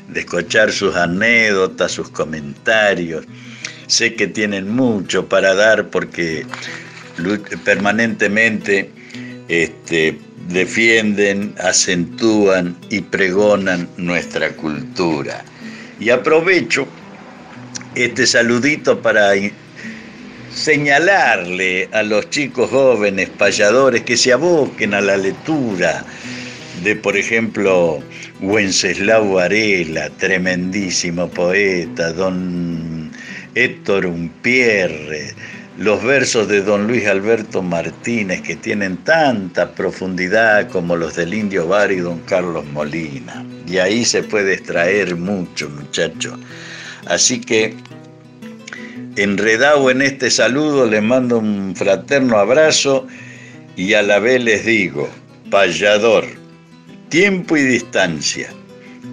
[0.08, 3.24] de escuchar sus anécdotas, sus comentarios.
[3.86, 6.44] Sé que tienen mucho para dar porque
[7.64, 8.90] permanentemente
[9.48, 10.18] este,
[10.48, 15.44] defienden, acentúan y pregonan nuestra cultura.
[16.00, 16.86] Y aprovecho
[17.94, 19.32] este saludito para
[20.52, 26.04] señalarle a los chicos jóvenes payadores que se aboquen a la lectura
[26.82, 28.02] de, por ejemplo,
[28.40, 33.10] Wenceslao Varela, tremendísimo poeta, don
[33.54, 35.34] Héctor Umpierre,
[35.78, 41.68] los versos de don Luis Alberto Martínez, que tienen tanta profundidad como los del Indio
[41.68, 43.46] Bar y don Carlos Molina.
[43.64, 46.36] Y ahí se puede extraer mucho, muchacho.
[47.06, 47.76] Así que,
[49.14, 53.06] enredado en este saludo, les mando un fraterno abrazo
[53.76, 55.08] y a la vez les digo,
[55.48, 56.24] payador,
[57.08, 58.48] tiempo y distancia,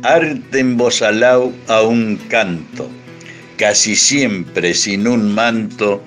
[0.01, 2.89] arte en alao a un canto,
[3.55, 6.03] casi siempre sin un manto,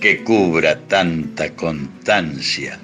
[0.00, 2.78] que cubra tanta constancia.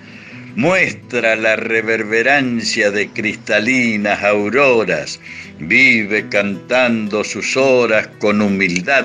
[0.57, 5.21] Muestra la reverberancia de cristalinas auroras,
[5.59, 9.05] vive cantando sus horas con humildad,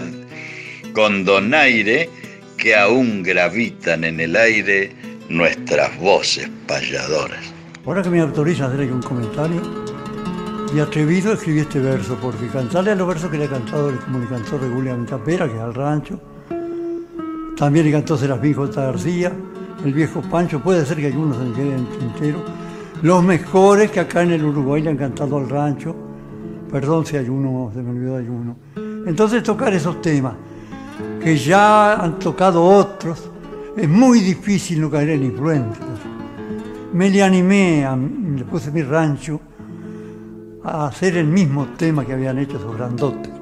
[0.94, 2.10] con donaire
[2.58, 4.92] que aún gravitan en el aire
[5.30, 7.54] nuestras voces payadoras.
[7.86, 9.62] Ahora que me autoriza a hacer un comentario,
[10.76, 14.20] y atrevido escribí este verso, porque cantarle a los versos que le he cantado, como
[14.20, 16.22] le cantó regularmente a Pera, que es al rancho,
[17.60, 18.82] también cantó Serafín J.
[18.82, 19.34] García,
[19.84, 22.42] el viejo Pancho, puede ser que algunos se queden tintero.
[23.02, 25.94] Los mejores que acá en el Uruguay le han cantado al rancho.
[26.72, 28.56] Perdón si hay uno, se me olvidó hay uno.
[29.06, 30.36] Entonces tocar esos temas
[31.22, 33.30] que ya han tocado otros,
[33.76, 35.86] es muy difícil no caer en influencias.
[36.94, 37.86] Me le animé,
[38.38, 39.42] le puse mi rancho
[40.64, 43.34] a hacer el mismo tema que habían hecho esos grandotes.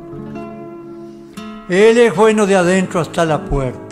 [1.69, 3.86] Él es bueno de adentro hasta la puerta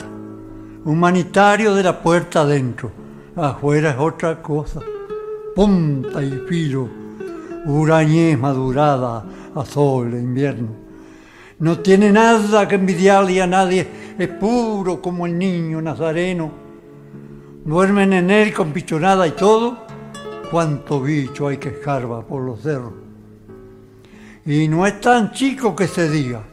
[0.86, 2.92] humanitario de la puerta adentro,
[3.36, 4.80] afuera es otra cosa.
[5.56, 6.88] Punta y filo,
[7.66, 9.26] urañez madurada
[9.56, 10.70] a sol de invierno.
[11.60, 16.52] No tiene nada que envidiarle a nadie, es puro como el niño nazareno.
[17.64, 19.86] Duermen en él con pichonada y todo,
[20.52, 22.94] cuánto bicho hay que escarba por los cerros.
[24.46, 26.44] Y no es tan chico que se diga,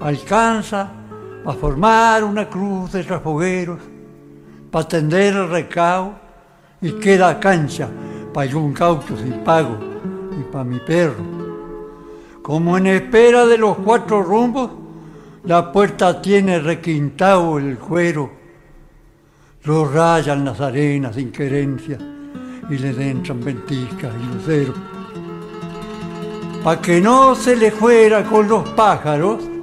[0.00, 1.05] alcanza
[1.46, 3.78] a formar una cruz de trafogueros,
[4.70, 6.14] para tender el recao
[6.80, 7.88] y queda cancha
[8.34, 9.78] para algún caucho sin pago
[10.38, 11.24] y para mi perro.
[12.42, 14.70] Como en espera de los cuatro rumbos,
[15.44, 18.30] la puerta tiene requintado el cuero,
[19.62, 21.98] lo rayan las arenas sin querencia
[22.68, 24.76] y le entran ventiscas y luceros.
[26.64, 29.55] Pa' que no se le fuera con los pájaros,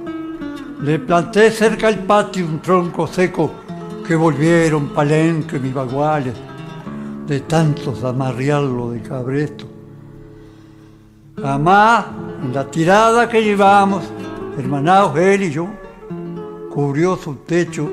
[0.80, 3.50] le planté cerca al patio un tronco seco
[4.06, 6.34] que volvieron palenque mis baguales
[7.26, 9.66] de tantos amarrearlo de cabresto.
[11.40, 12.06] Jamás
[12.42, 14.04] en la tirada que llevamos,
[14.58, 15.68] hermanados él y yo,
[16.70, 17.90] cubrió su techo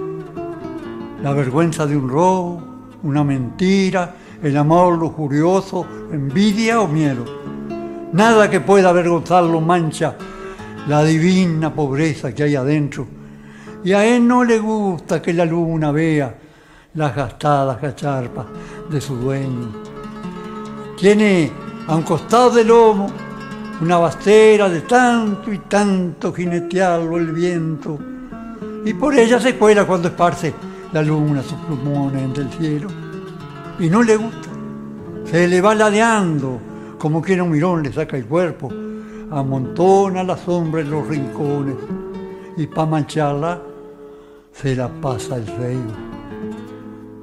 [1.22, 2.62] la vergüenza de un robo,
[3.04, 7.24] una mentira, el amor lujurioso, envidia o miedo.
[8.12, 10.16] Nada que pueda avergonzarlo mancha
[10.88, 13.08] la divina pobreza que hay adentro.
[13.84, 16.36] Y a él no le gusta que la luna vea
[16.94, 18.46] las gastadas cacharpas
[18.90, 19.72] de su dueño.
[21.00, 21.52] Tiene
[21.88, 23.10] a un costado del lomo
[23.82, 27.98] una bastera de tanto y tanto jinetearlo el viento,
[28.86, 30.54] y por ella se cuela cuando esparce
[30.94, 32.90] la luna sus plumones en el cielo.
[33.80, 34.50] Y no le gusta,
[35.26, 36.60] se le va ladeando
[37.00, 38.72] como quien un mirón le saca el cuerpo,
[39.32, 41.76] amontona la sombra en los rincones,
[42.58, 43.62] y pa' mancharla
[44.52, 45.82] se la pasa el rey.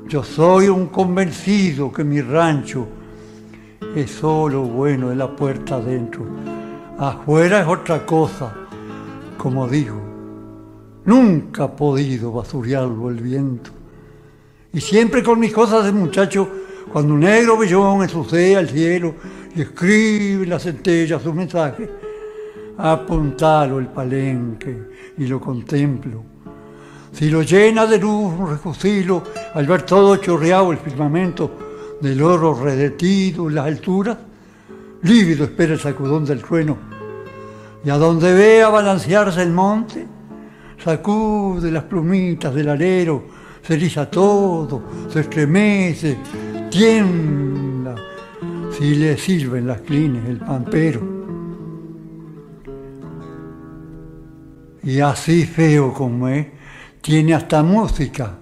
[0.08, 2.86] Yo soy un convencido que mi rancho
[3.94, 6.24] es solo bueno de la puerta adentro.
[6.98, 8.54] Afuera es otra cosa,
[9.36, 10.00] como digo.
[11.04, 13.70] Nunca ha podido basurearlo el viento.
[14.72, 16.48] Y siempre con mis cosas de muchacho,
[16.92, 19.14] cuando un negro bellón ensucia el cielo
[19.54, 21.88] y escribe la centella su mensaje,
[22.78, 26.22] apuntalo el palenque y lo contemplo.
[27.12, 29.22] Si lo llena de luz un refusilo
[29.54, 34.16] al ver todo chorreado el firmamento del oro redetido en las alturas,
[35.02, 36.76] lívido espera el sacudón del trueno.
[37.84, 40.06] Y a donde vea balancearse el monte,
[40.82, 43.24] sacude las plumitas del alero,
[43.62, 46.18] se eriza todo, se estremece,
[46.70, 47.94] tiembla,
[48.76, 51.00] si le sirven las clines el pampero.
[54.82, 56.46] Y así feo como es,
[57.00, 58.38] tiene hasta música.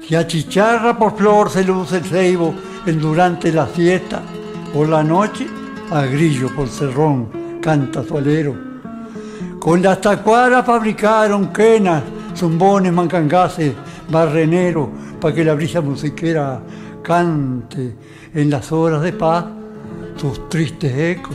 [0.00, 2.54] Si achicharra por flor se luce el ceibo
[2.86, 4.22] en durante la siesta,
[4.72, 5.46] por la noche
[5.90, 8.54] a grillo por cerrón canta su alero.
[9.58, 12.02] Con las tacuaras fabricaron quenas,
[12.34, 13.74] zumbones, mancangases,
[14.08, 14.90] barrenero,
[15.20, 16.60] para que la brisa musiquera
[17.08, 17.96] cante
[18.34, 19.46] en las horas de paz
[20.16, 21.34] sus tristes ecos.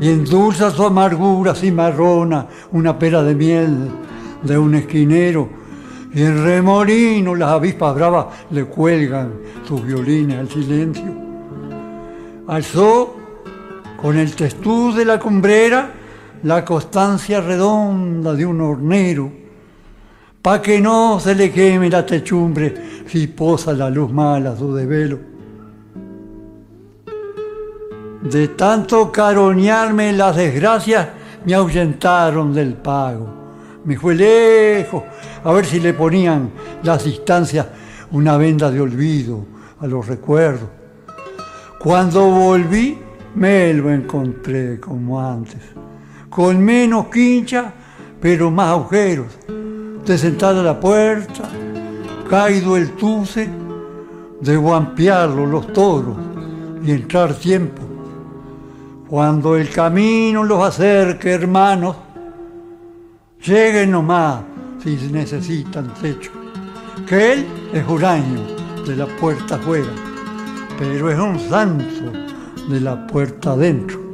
[0.00, 3.88] Y endulza su amargura cimarrona una pera de miel
[4.42, 5.48] de un esquinero.
[6.12, 9.34] Y en remolino las avispas bravas le cuelgan
[9.66, 11.14] sus violines al silencio.
[12.48, 13.16] Alzó
[13.96, 15.92] con el testuz de la cumbrera
[16.42, 19.30] la constancia redonda de un hornero,
[20.46, 25.18] pa' que no se le queme la techumbre si posa la luz mala su desvelo.
[28.22, 31.08] De tanto caronearme las desgracias,
[31.44, 33.26] me ahuyentaron del pago.
[33.84, 35.02] Me fue lejos
[35.42, 36.52] a ver si le ponían
[36.84, 37.66] las distancias
[38.12, 39.44] una venda de olvido
[39.80, 40.68] a los recuerdos.
[41.80, 42.96] Cuando volví,
[43.34, 45.60] me lo encontré como antes,
[46.30, 47.72] con menos quincha,
[48.20, 49.26] pero más agujeros.
[50.06, 51.48] De sentada a la puerta,
[52.30, 53.50] caído el tuce,
[54.40, 56.16] de guampearlo los toros
[56.84, 57.82] y entrar tiempo.
[59.08, 61.96] Cuando el camino los acerque, hermanos,
[63.44, 64.42] lleguen nomás
[64.80, 66.30] si necesitan techo.
[67.04, 68.42] Que él es huraño
[68.86, 69.90] de la puerta afuera,
[70.78, 72.12] pero es un santo
[72.68, 74.05] de la puerta adentro.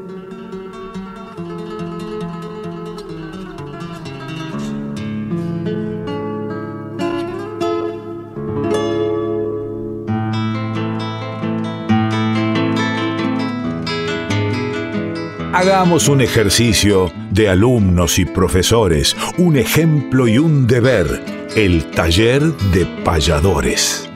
[15.63, 21.07] Hagamos un ejercicio de alumnos y profesores, un ejemplo y un deber,
[21.55, 24.11] el taller de payadores.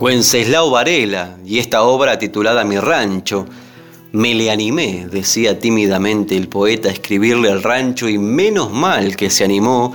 [0.00, 3.44] Wenceslao Varela y esta obra titulada Mi rancho.
[4.12, 9.28] Me le animé, decía tímidamente el poeta, a escribirle al rancho y menos mal que
[9.28, 9.92] se animó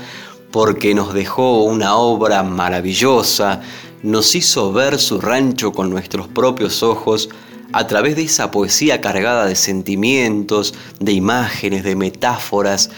[0.52, 3.62] porque nos dejó una obra maravillosa,
[4.04, 7.30] nos hizo ver su rancho con nuestros propios ojos
[7.72, 12.90] a través de esa poesía cargada de sentimientos, de imágenes, de metáforas,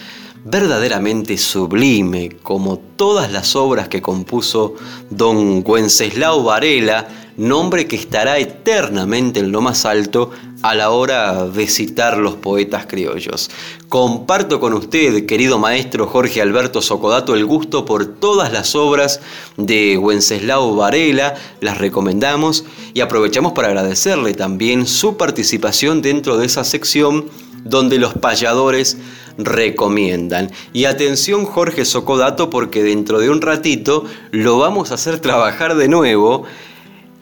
[0.44, 4.74] verdaderamente sublime, como todas las obras que compuso
[5.10, 10.30] don Wenceslao Varela, nombre que estará eternamente en lo más alto
[10.62, 13.50] a la hora de citar los poetas criollos.
[13.88, 19.20] Comparto con usted, querido maestro Jorge Alberto Socodato, el gusto por todas las obras
[19.56, 22.64] de Wenceslao Varela, las recomendamos
[22.94, 27.26] y aprovechamos para agradecerle también su participación dentro de esa sección
[27.64, 28.98] donde los payadores
[29.38, 30.50] recomiendan.
[30.72, 35.88] Y atención Jorge Socodato porque dentro de un ratito lo vamos a hacer trabajar de
[35.88, 36.44] nuevo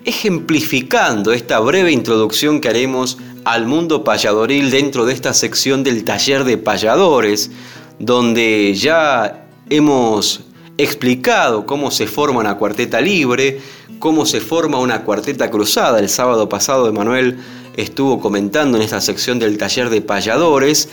[0.04, 6.44] ejemplificando esta breve introducción que haremos al mundo payadoril dentro de esta sección del taller
[6.44, 7.50] de payadores,
[7.98, 10.44] donde ya hemos
[10.78, 13.60] explicado cómo se forma una cuarteta libre,
[13.98, 15.98] cómo se forma una cuarteta cruzada.
[15.98, 17.38] El sábado pasado Emanuel
[17.76, 20.88] estuvo comentando en esta sección del taller de payadores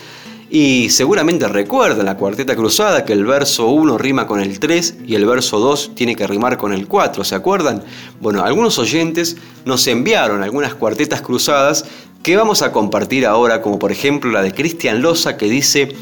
[0.50, 5.14] y seguramente recuerdan la cuarteta cruzada que el verso 1 rima con el 3 y
[5.14, 7.82] el verso 2 tiene que rimar con el 4, ¿se acuerdan?
[8.20, 9.36] Bueno, algunos oyentes
[9.66, 11.84] nos enviaron algunas cuartetas cruzadas
[12.22, 15.94] que vamos a compartir ahora, como por ejemplo la de Cristian Loza que dice,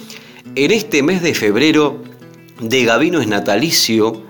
[0.55, 2.03] en este mes de febrero
[2.61, 4.23] de Gavino es natalicio,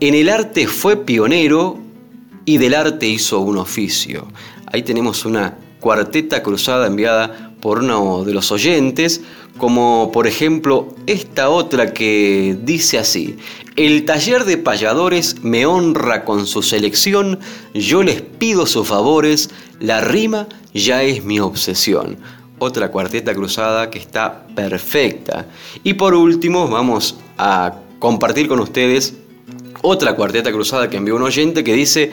[0.00, 1.78] en el arte fue pionero
[2.44, 4.26] y del arte hizo un oficio.
[4.72, 9.22] Ahí tenemos una cuarteta cruzada enviada por uno de los oyentes,
[9.56, 13.36] como por ejemplo esta otra que dice así,
[13.76, 17.38] el taller de payadores me honra con su selección,
[17.74, 19.50] yo les pido sus favores,
[19.80, 22.16] la rima ya es mi obsesión.
[22.60, 25.46] Otra cuarteta cruzada que está perfecta.
[25.84, 29.14] Y por último vamos a compartir con ustedes
[29.82, 32.12] otra cuarteta cruzada que envió un oyente que dice,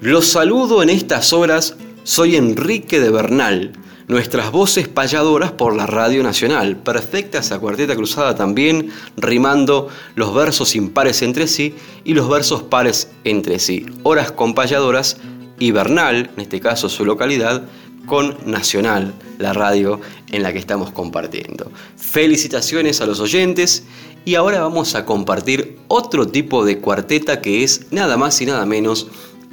[0.00, 3.72] los saludo en estas horas, soy Enrique de Bernal
[4.12, 6.76] nuestras voces payadoras por la Radio Nacional.
[6.76, 13.10] Perfecta esa cuarteta cruzada también, rimando los versos impares entre sí y los versos pares
[13.24, 13.86] entre sí.
[14.02, 15.16] Horas con payadoras
[15.58, 17.62] y Bernal, en este caso su localidad,
[18.04, 19.98] con Nacional, la radio
[20.30, 21.72] en la que estamos compartiendo.
[21.96, 23.84] Felicitaciones a los oyentes
[24.26, 28.66] y ahora vamos a compartir otro tipo de cuarteta que es nada más y nada
[28.66, 29.06] menos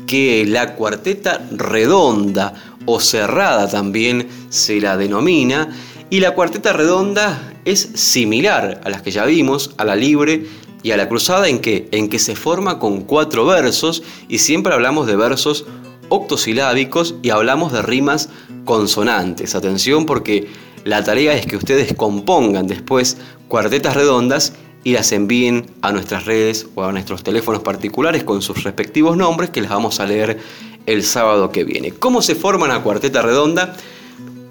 [0.06, 5.70] que la cuarteta redonda o cerrada también se la denomina,
[6.10, 10.46] y la cuarteta redonda es similar a las que ya vimos, a la libre
[10.82, 14.74] y a la cruzada, en que, en que se forma con cuatro versos, y siempre
[14.74, 15.66] hablamos de versos
[16.10, 18.30] octosilábicos y hablamos de rimas
[18.66, 19.56] consonantes.
[19.56, 20.48] Atención porque
[20.84, 23.18] la tarea es que ustedes compongan después
[23.48, 24.54] cuartetas redondas
[24.84, 29.50] y las envíen a nuestras redes o a nuestros teléfonos particulares con sus respectivos nombres
[29.50, 30.40] que les vamos a leer
[30.86, 31.92] el sábado que viene.
[31.92, 33.76] ¿Cómo se forma una cuarteta redonda?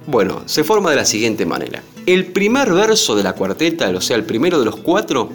[0.06, 1.82] Bueno, se forma de la siguiente manera.
[2.06, 5.30] El primer verso de la cuarteta, o sea, el primero de los cuatro,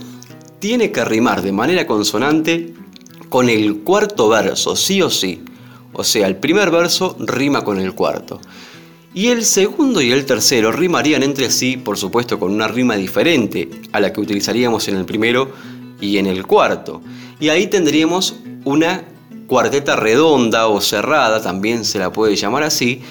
[0.60, 2.74] tiene que rimar de manera consonante
[3.30, 5.44] con el cuarto verso, sí o sí.
[5.92, 8.40] O sea, el primer verso rima con el cuarto.
[9.14, 13.70] Y el segundo y el tercero rimarían entre sí, por supuesto, con una rima diferente
[13.92, 15.52] a la que utilizaríamos en el primero
[16.02, 17.02] y en el cuarto.
[17.40, 19.04] Y ahí tendríamos una
[19.54, 23.04] cuarteta redonda o cerrada, también se la puede llamar así,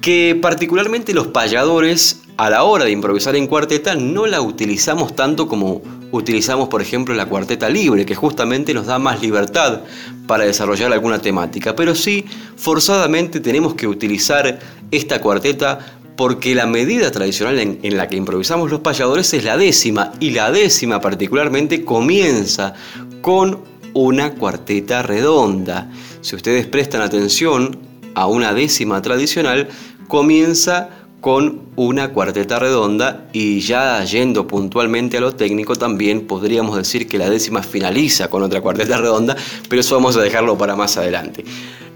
[0.00, 5.46] que particularmente los payadores a la hora de improvisar en cuarteta no la utilizamos tanto
[5.46, 5.82] como
[6.12, 9.82] utilizamos por ejemplo la cuarteta libre, que justamente nos da más libertad
[10.26, 12.24] para desarrollar alguna temática, pero sí
[12.56, 14.58] forzadamente tenemos que utilizar
[14.90, 15.78] esta cuarteta
[16.16, 20.30] porque la medida tradicional en, en, la que improvisamos los payadores es la décima y
[20.30, 22.72] la décima particularmente comienza
[23.20, 25.90] con una cuarteta redonda.
[26.20, 27.78] Si ustedes prestan atención
[28.14, 29.68] a una décima tradicional,
[30.08, 30.90] comienza
[31.20, 37.16] con una cuarteta redonda y ya yendo puntualmente a lo técnico también podríamos decir que
[37.16, 39.34] la décima finaliza con otra cuarteta redonda,
[39.70, 41.42] pero eso vamos a dejarlo para más adelante.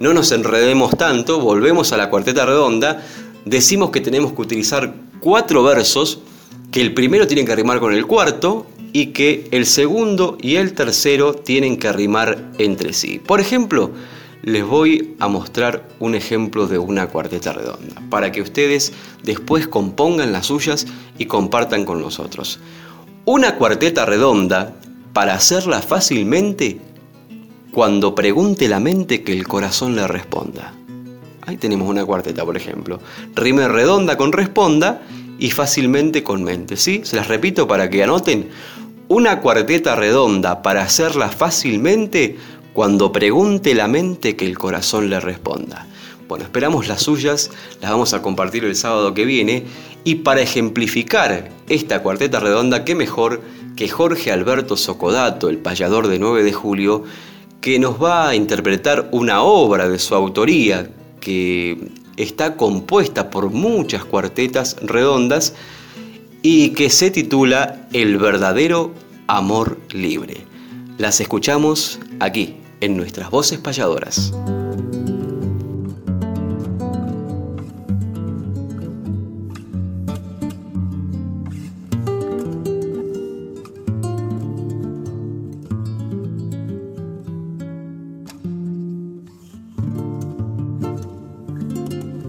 [0.01, 3.03] No nos enredemos tanto, volvemos a la cuarteta redonda,
[3.45, 6.21] decimos que tenemos que utilizar cuatro versos,
[6.71, 10.72] que el primero tiene que rimar con el cuarto, y que el segundo y el
[10.72, 13.18] tercero tienen que rimar entre sí.
[13.18, 13.91] Por ejemplo,
[14.43, 20.32] les voy a mostrar un ejemplo de una cuarteta redonda, para que ustedes después compongan
[20.32, 20.86] las suyas
[21.18, 22.61] y compartan con nosotros.
[23.24, 24.74] Una cuarteta redonda,
[25.12, 26.80] para hacerla fácilmente,
[27.72, 30.72] cuando pregunte la mente que el corazón le responda.
[31.47, 33.01] Ahí tenemos una cuarteta, por ejemplo.
[33.34, 35.03] Rime redonda con responda
[35.39, 36.76] y fácilmente con mente.
[36.76, 37.01] ¿sí?
[37.05, 38.49] Se las repito para que anoten.
[39.11, 42.37] Una cuarteta redonda para hacerla fácilmente
[42.75, 45.87] cuando pregunte la mente que el corazón le responda.
[46.29, 47.51] Bueno, esperamos las suyas,
[47.81, 49.65] las vamos a compartir el sábado que viene
[50.05, 53.41] y para ejemplificar esta cuarteta redonda, qué mejor
[53.77, 57.05] que Jorge Alberto Socodato, el payador de 9 de julio,
[57.63, 60.91] que nos va a interpretar una obra de su autoría
[61.21, 61.79] que
[62.19, 65.55] está compuesta por muchas cuartetas redondas
[66.43, 68.93] y que se titula El verdadero
[69.26, 70.39] amor libre.
[70.99, 74.32] Las escuchamos aquí, en nuestras voces payadoras.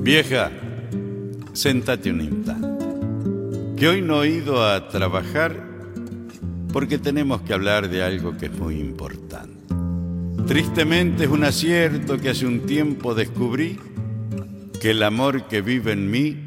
[0.01, 0.49] Vieja,
[1.53, 2.58] sentate un instante.
[3.79, 5.55] Que hoy no he ido a trabajar
[6.73, 9.73] porque tenemos que hablar de algo que es muy importante.
[10.45, 13.79] Tristemente es un acierto que hace un tiempo descubrí
[14.81, 16.37] que el amor que vive en mí,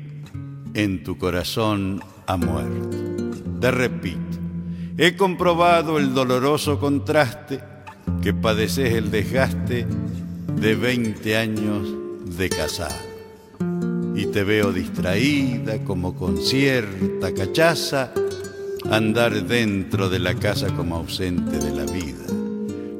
[0.74, 2.99] en tu corazón ha muerto.
[3.62, 4.39] Te repito,
[4.99, 7.61] he comprobado el doloroso contraste
[8.20, 9.87] que padeces el desgaste
[10.57, 11.89] de 20 años
[12.37, 13.11] de casado
[14.14, 18.12] y te veo distraída como con cierta cachaza
[18.90, 22.26] andar dentro de la casa como ausente de la vida.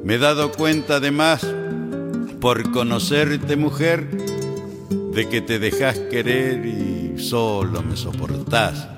[0.05, 1.47] Me he dado cuenta además,
[2.41, 4.09] por conocerte mujer,
[5.13, 8.89] de que te dejas querer y solo me soportás.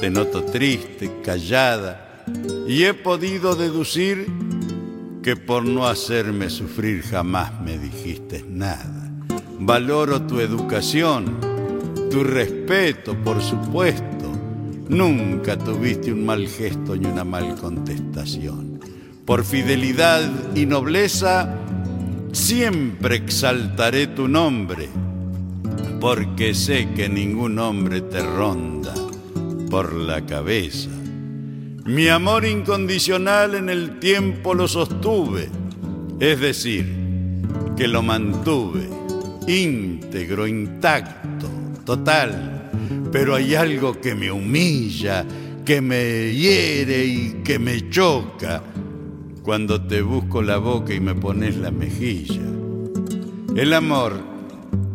[0.00, 2.24] Te noto triste, callada,
[2.66, 4.26] y he podido deducir
[5.22, 9.10] que por no hacerme sufrir jamás me dijiste nada.
[9.58, 11.38] Valoro tu educación,
[12.14, 14.30] tu respeto, por supuesto.
[14.88, 18.78] Nunca tuviste un mal gesto ni una mal contestación.
[19.24, 20.22] Por fidelidad
[20.54, 21.56] y nobleza,
[22.30, 24.88] siempre exaltaré tu nombre,
[26.00, 28.94] porque sé que ningún hombre te ronda
[29.68, 30.90] por la cabeza.
[31.84, 35.48] Mi amor incondicional en el tiempo lo sostuve,
[36.20, 36.86] es decir,
[37.76, 38.88] que lo mantuve
[39.48, 42.70] íntegro, intacto, total,
[43.12, 45.24] pero hay algo que me humilla,
[45.64, 48.62] que me hiere y que me choca
[49.42, 52.40] cuando te busco la boca y me pones la mejilla.
[53.56, 54.20] El amor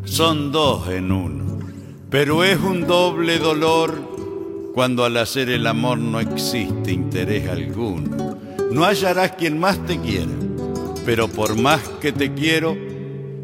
[0.04, 1.60] son dos en uno,
[2.10, 4.10] pero es un doble dolor
[4.74, 8.38] cuando al hacer el amor no existe interés alguno.
[8.72, 10.32] No hallarás quien más te quiera,
[11.06, 12.76] pero por más que te quiero,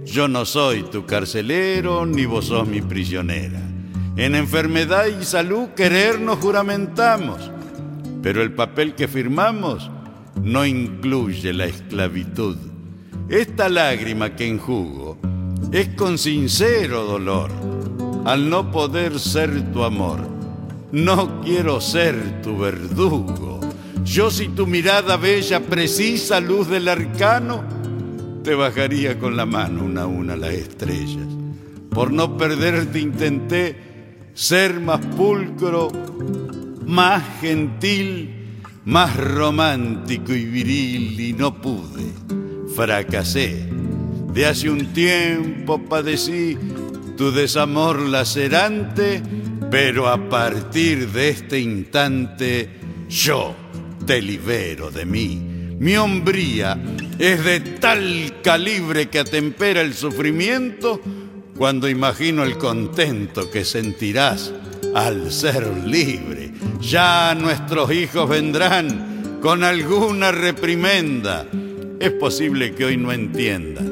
[0.06, 3.62] yo no soy tu carcelero, ni vos sos mi prisionera.
[4.16, 7.52] En enfermedad y salud querer nos juramentamos,
[8.22, 9.90] pero el papel que firmamos
[10.42, 12.56] no incluye la esclavitud.
[13.28, 15.18] Esta lágrima que enjugo
[15.72, 17.52] es con sincero dolor
[18.26, 20.20] al no poder ser tu amor.
[20.92, 23.60] No quiero ser tu verdugo.
[24.04, 27.75] Yo si tu mirada bella precisa luz del arcano,
[28.46, 31.28] te bajaría con la mano una a una las estrellas.
[31.90, 33.76] Por no perderte intenté
[34.36, 35.90] ser más pulcro,
[36.86, 38.30] más gentil,
[38.86, 42.06] más romántico y viril y no pude.
[42.76, 43.68] Fracasé.
[44.32, 46.56] De hace un tiempo padecí
[47.18, 49.24] tu desamor lacerante,
[49.72, 52.70] pero a partir de este instante
[53.10, 53.56] yo
[54.06, 56.78] te libero de mí mi hombría
[57.20, 61.02] es de tal calibre que atempera el sufrimiento
[61.58, 64.54] cuando imagino el contento que sentirás
[64.94, 66.52] al ser libre.
[66.82, 71.46] Ya nuestros hijos vendrán con alguna reprimenda.
[72.00, 73.92] Es posible que hoy no entiendan,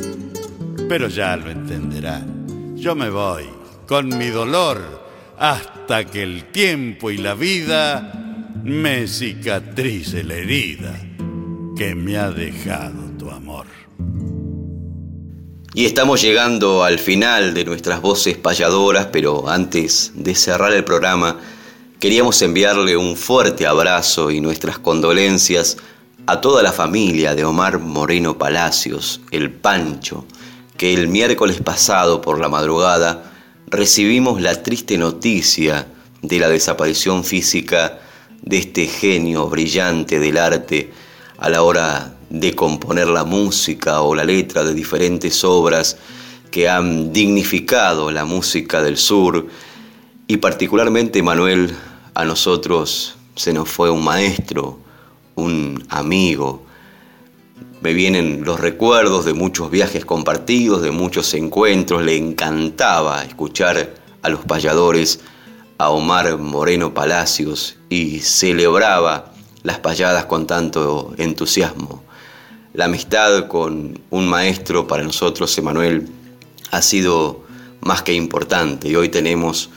[0.90, 2.76] pero ya lo entenderán.
[2.76, 3.46] Yo me voy
[3.88, 5.04] con mi dolor
[5.38, 8.14] hasta que el tiempo y la vida
[8.64, 11.13] me cicatrice la herida
[11.76, 13.66] que me ha dejado tu amor.
[15.74, 21.40] Y estamos llegando al final de nuestras voces payadoras, pero antes de cerrar el programa,
[22.00, 25.78] queríamos enviarle un fuerte abrazo y nuestras condolencias
[26.28, 30.26] a toda la familia de Omar Moreno Palacios, el Pancho,
[30.78, 33.32] que el miércoles pasado por la madrugada
[33.66, 35.88] recibimos la triste noticia
[36.22, 38.00] de la desaparición física
[38.44, 40.92] de este genio brillante del arte
[41.44, 45.98] a la hora de componer la música o la letra de diferentes obras
[46.52, 49.46] que han dignificado la música del sur
[50.26, 51.76] y particularmente Manuel
[52.14, 54.80] a nosotros se nos fue un maestro,
[55.36, 56.64] un amigo.
[57.82, 62.04] Me vienen los recuerdos de muchos viajes compartidos, de muchos encuentros.
[62.04, 65.20] Le encantaba escuchar a los payadores,
[65.78, 69.33] a Omar Moreno Palacios y celebraba
[69.64, 72.04] las payadas con tanto entusiasmo.
[72.74, 76.10] La amistad con un maestro para nosotros, Emanuel,
[76.72, 77.44] ha sido
[77.82, 79.70] más que importante y hoy tenemos,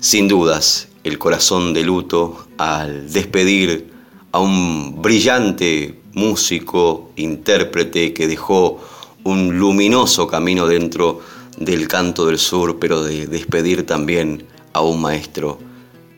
[0.00, 3.92] sin dudas, el corazón de luto al despedir
[4.30, 8.80] a un brillante músico, intérprete que dejó
[9.24, 11.20] un luminoso camino dentro
[11.58, 15.58] del canto del sur, pero de despedir también a un maestro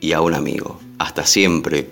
[0.00, 0.78] y a un amigo.
[0.98, 1.90] Hasta siempre,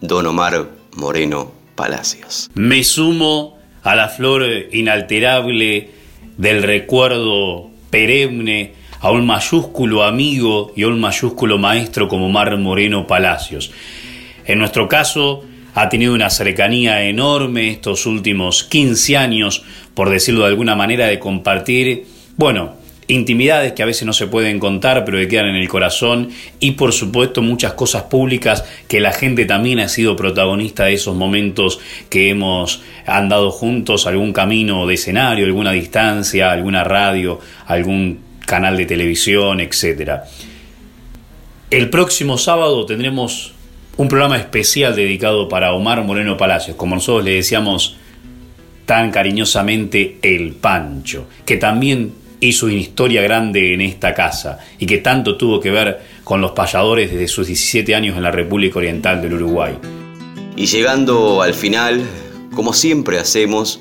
[0.00, 2.50] don Omar Moreno Palacios.
[2.54, 5.90] Me sumo a la flor inalterable
[6.36, 13.06] del recuerdo perenne a un mayúsculo amigo y a un mayúsculo maestro como Mar Moreno
[13.06, 13.70] Palacios.
[14.44, 15.44] En nuestro caso,
[15.74, 19.62] ha tenido una cercanía enorme estos últimos 15 años,
[19.94, 22.74] por decirlo de alguna manera, de compartir, bueno,
[23.08, 26.30] intimidades que a veces no se pueden contar, pero que quedan en el corazón,
[26.60, 31.14] y por supuesto muchas cosas públicas que la gente también ha sido protagonista de esos
[31.14, 31.80] momentos
[32.10, 38.86] que hemos andado juntos, algún camino de escenario, alguna distancia, alguna radio, algún canal de
[38.86, 40.22] televisión, etc.
[41.70, 43.52] El próximo sábado tendremos
[43.96, 47.96] un programa especial dedicado para Omar Moreno Palacios, como nosotros le decíamos
[48.84, 54.98] tan cariñosamente el Pancho, que también hizo una historia grande en esta casa y que
[54.98, 59.22] tanto tuvo que ver con los payadores desde sus 17 años en la República Oriental
[59.22, 59.74] del Uruguay.
[60.56, 62.02] Y llegando al final,
[62.54, 63.80] como siempre hacemos,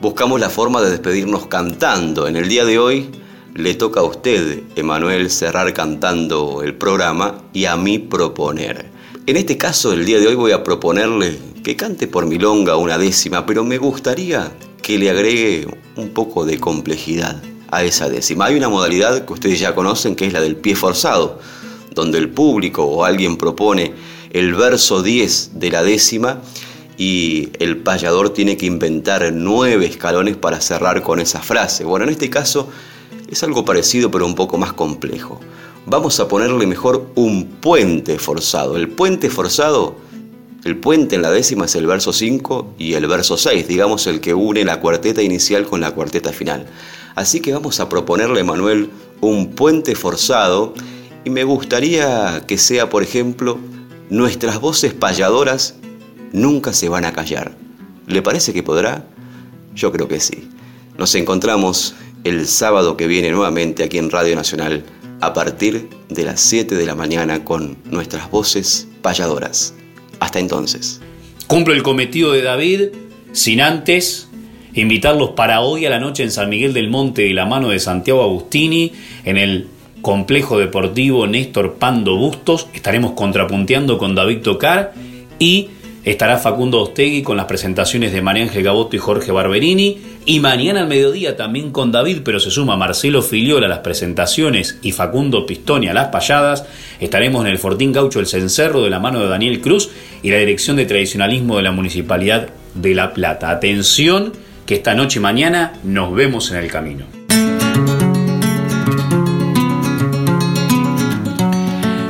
[0.00, 2.28] buscamos la forma de despedirnos cantando.
[2.28, 3.10] En el día de hoy
[3.54, 8.86] le toca a usted, Emanuel, cerrar cantando el programa y a mí proponer.
[9.26, 12.96] En este caso, el día de hoy voy a proponerle que cante por milonga una
[12.96, 15.66] décima, pero me gustaría que le agregue
[15.96, 18.46] un poco de complejidad a esa décima.
[18.46, 21.40] Hay una modalidad que ustedes ya conocen que es la del pie forzado,
[21.94, 23.92] donde el público o alguien propone
[24.30, 26.40] el verso 10 de la décima
[26.96, 31.84] y el payador tiene que inventar nueve escalones para cerrar con esa frase.
[31.84, 32.68] Bueno, en este caso
[33.30, 35.40] es algo parecido pero un poco más complejo.
[35.86, 38.76] Vamos a ponerle mejor un puente forzado.
[38.76, 39.96] El puente forzado,
[40.64, 44.20] el puente en la décima es el verso 5 y el verso 6, digamos el
[44.20, 46.66] que une la cuarteta inicial con la cuarteta final.
[47.18, 48.90] Así que vamos a proponerle, Manuel,
[49.20, 50.72] un puente forzado
[51.24, 53.58] y me gustaría que sea, por ejemplo,
[54.08, 55.74] nuestras voces payadoras
[56.30, 57.56] nunca se van a callar.
[58.06, 59.04] ¿Le parece que podrá?
[59.74, 60.48] Yo creo que sí.
[60.96, 64.84] Nos encontramos el sábado que viene nuevamente aquí en Radio Nacional
[65.20, 69.74] a partir de las 7 de la mañana con nuestras voces payadoras.
[70.20, 71.00] Hasta entonces.
[71.48, 72.80] Cumplo el cometido de David
[73.32, 74.27] sin antes
[74.80, 77.78] invitarlos para hoy a la noche en San Miguel del Monte de la mano de
[77.78, 78.92] Santiago Agustini
[79.24, 79.68] en el
[80.02, 82.68] complejo deportivo Néstor Pando Bustos.
[82.72, 84.94] Estaremos contrapunteando con David Tocar
[85.38, 85.68] y
[86.08, 89.98] Estará Facundo Ostegui con las presentaciones de María Ángel Gaboto y Jorge Barberini.
[90.24, 94.78] Y mañana al mediodía también con David, pero se suma Marcelo Filiola a las presentaciones
[94.80, 96.64] y Facundo Pistoni a las payadas.
[96.98, 99.90] Estaremos en el Fortín Gaucho El Cencerro de la mano de Daniel Cruz
[100.22, 103.50] y la Dirección de Tradicionalismo de la Municipalidad de La Plata.
[103.50, 104.32] Atención,
[104.68, 107.06] que esta noche y mañana nos vemos en el camino.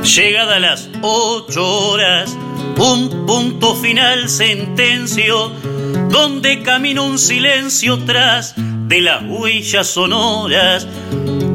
[0.03, 2.37] Llegada las 8 horas
[2.77, 5.53] un punto final sentencio,
[6.09, 10.85] donde camina un silencio tras de las huellas sonoras.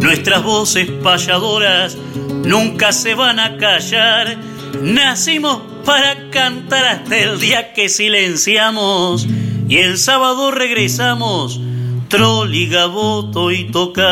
[0.00, 1.98] Nuestras voces payadoras
[2.46, 4.38] nunca se van a callar.
[4.80, 9.26] Nacimos para cantar hasta el día que silenciamos
[9.68, 11.60] y el sábado regresamos,
[12.08, 14.04] troli, gaboto y tocar.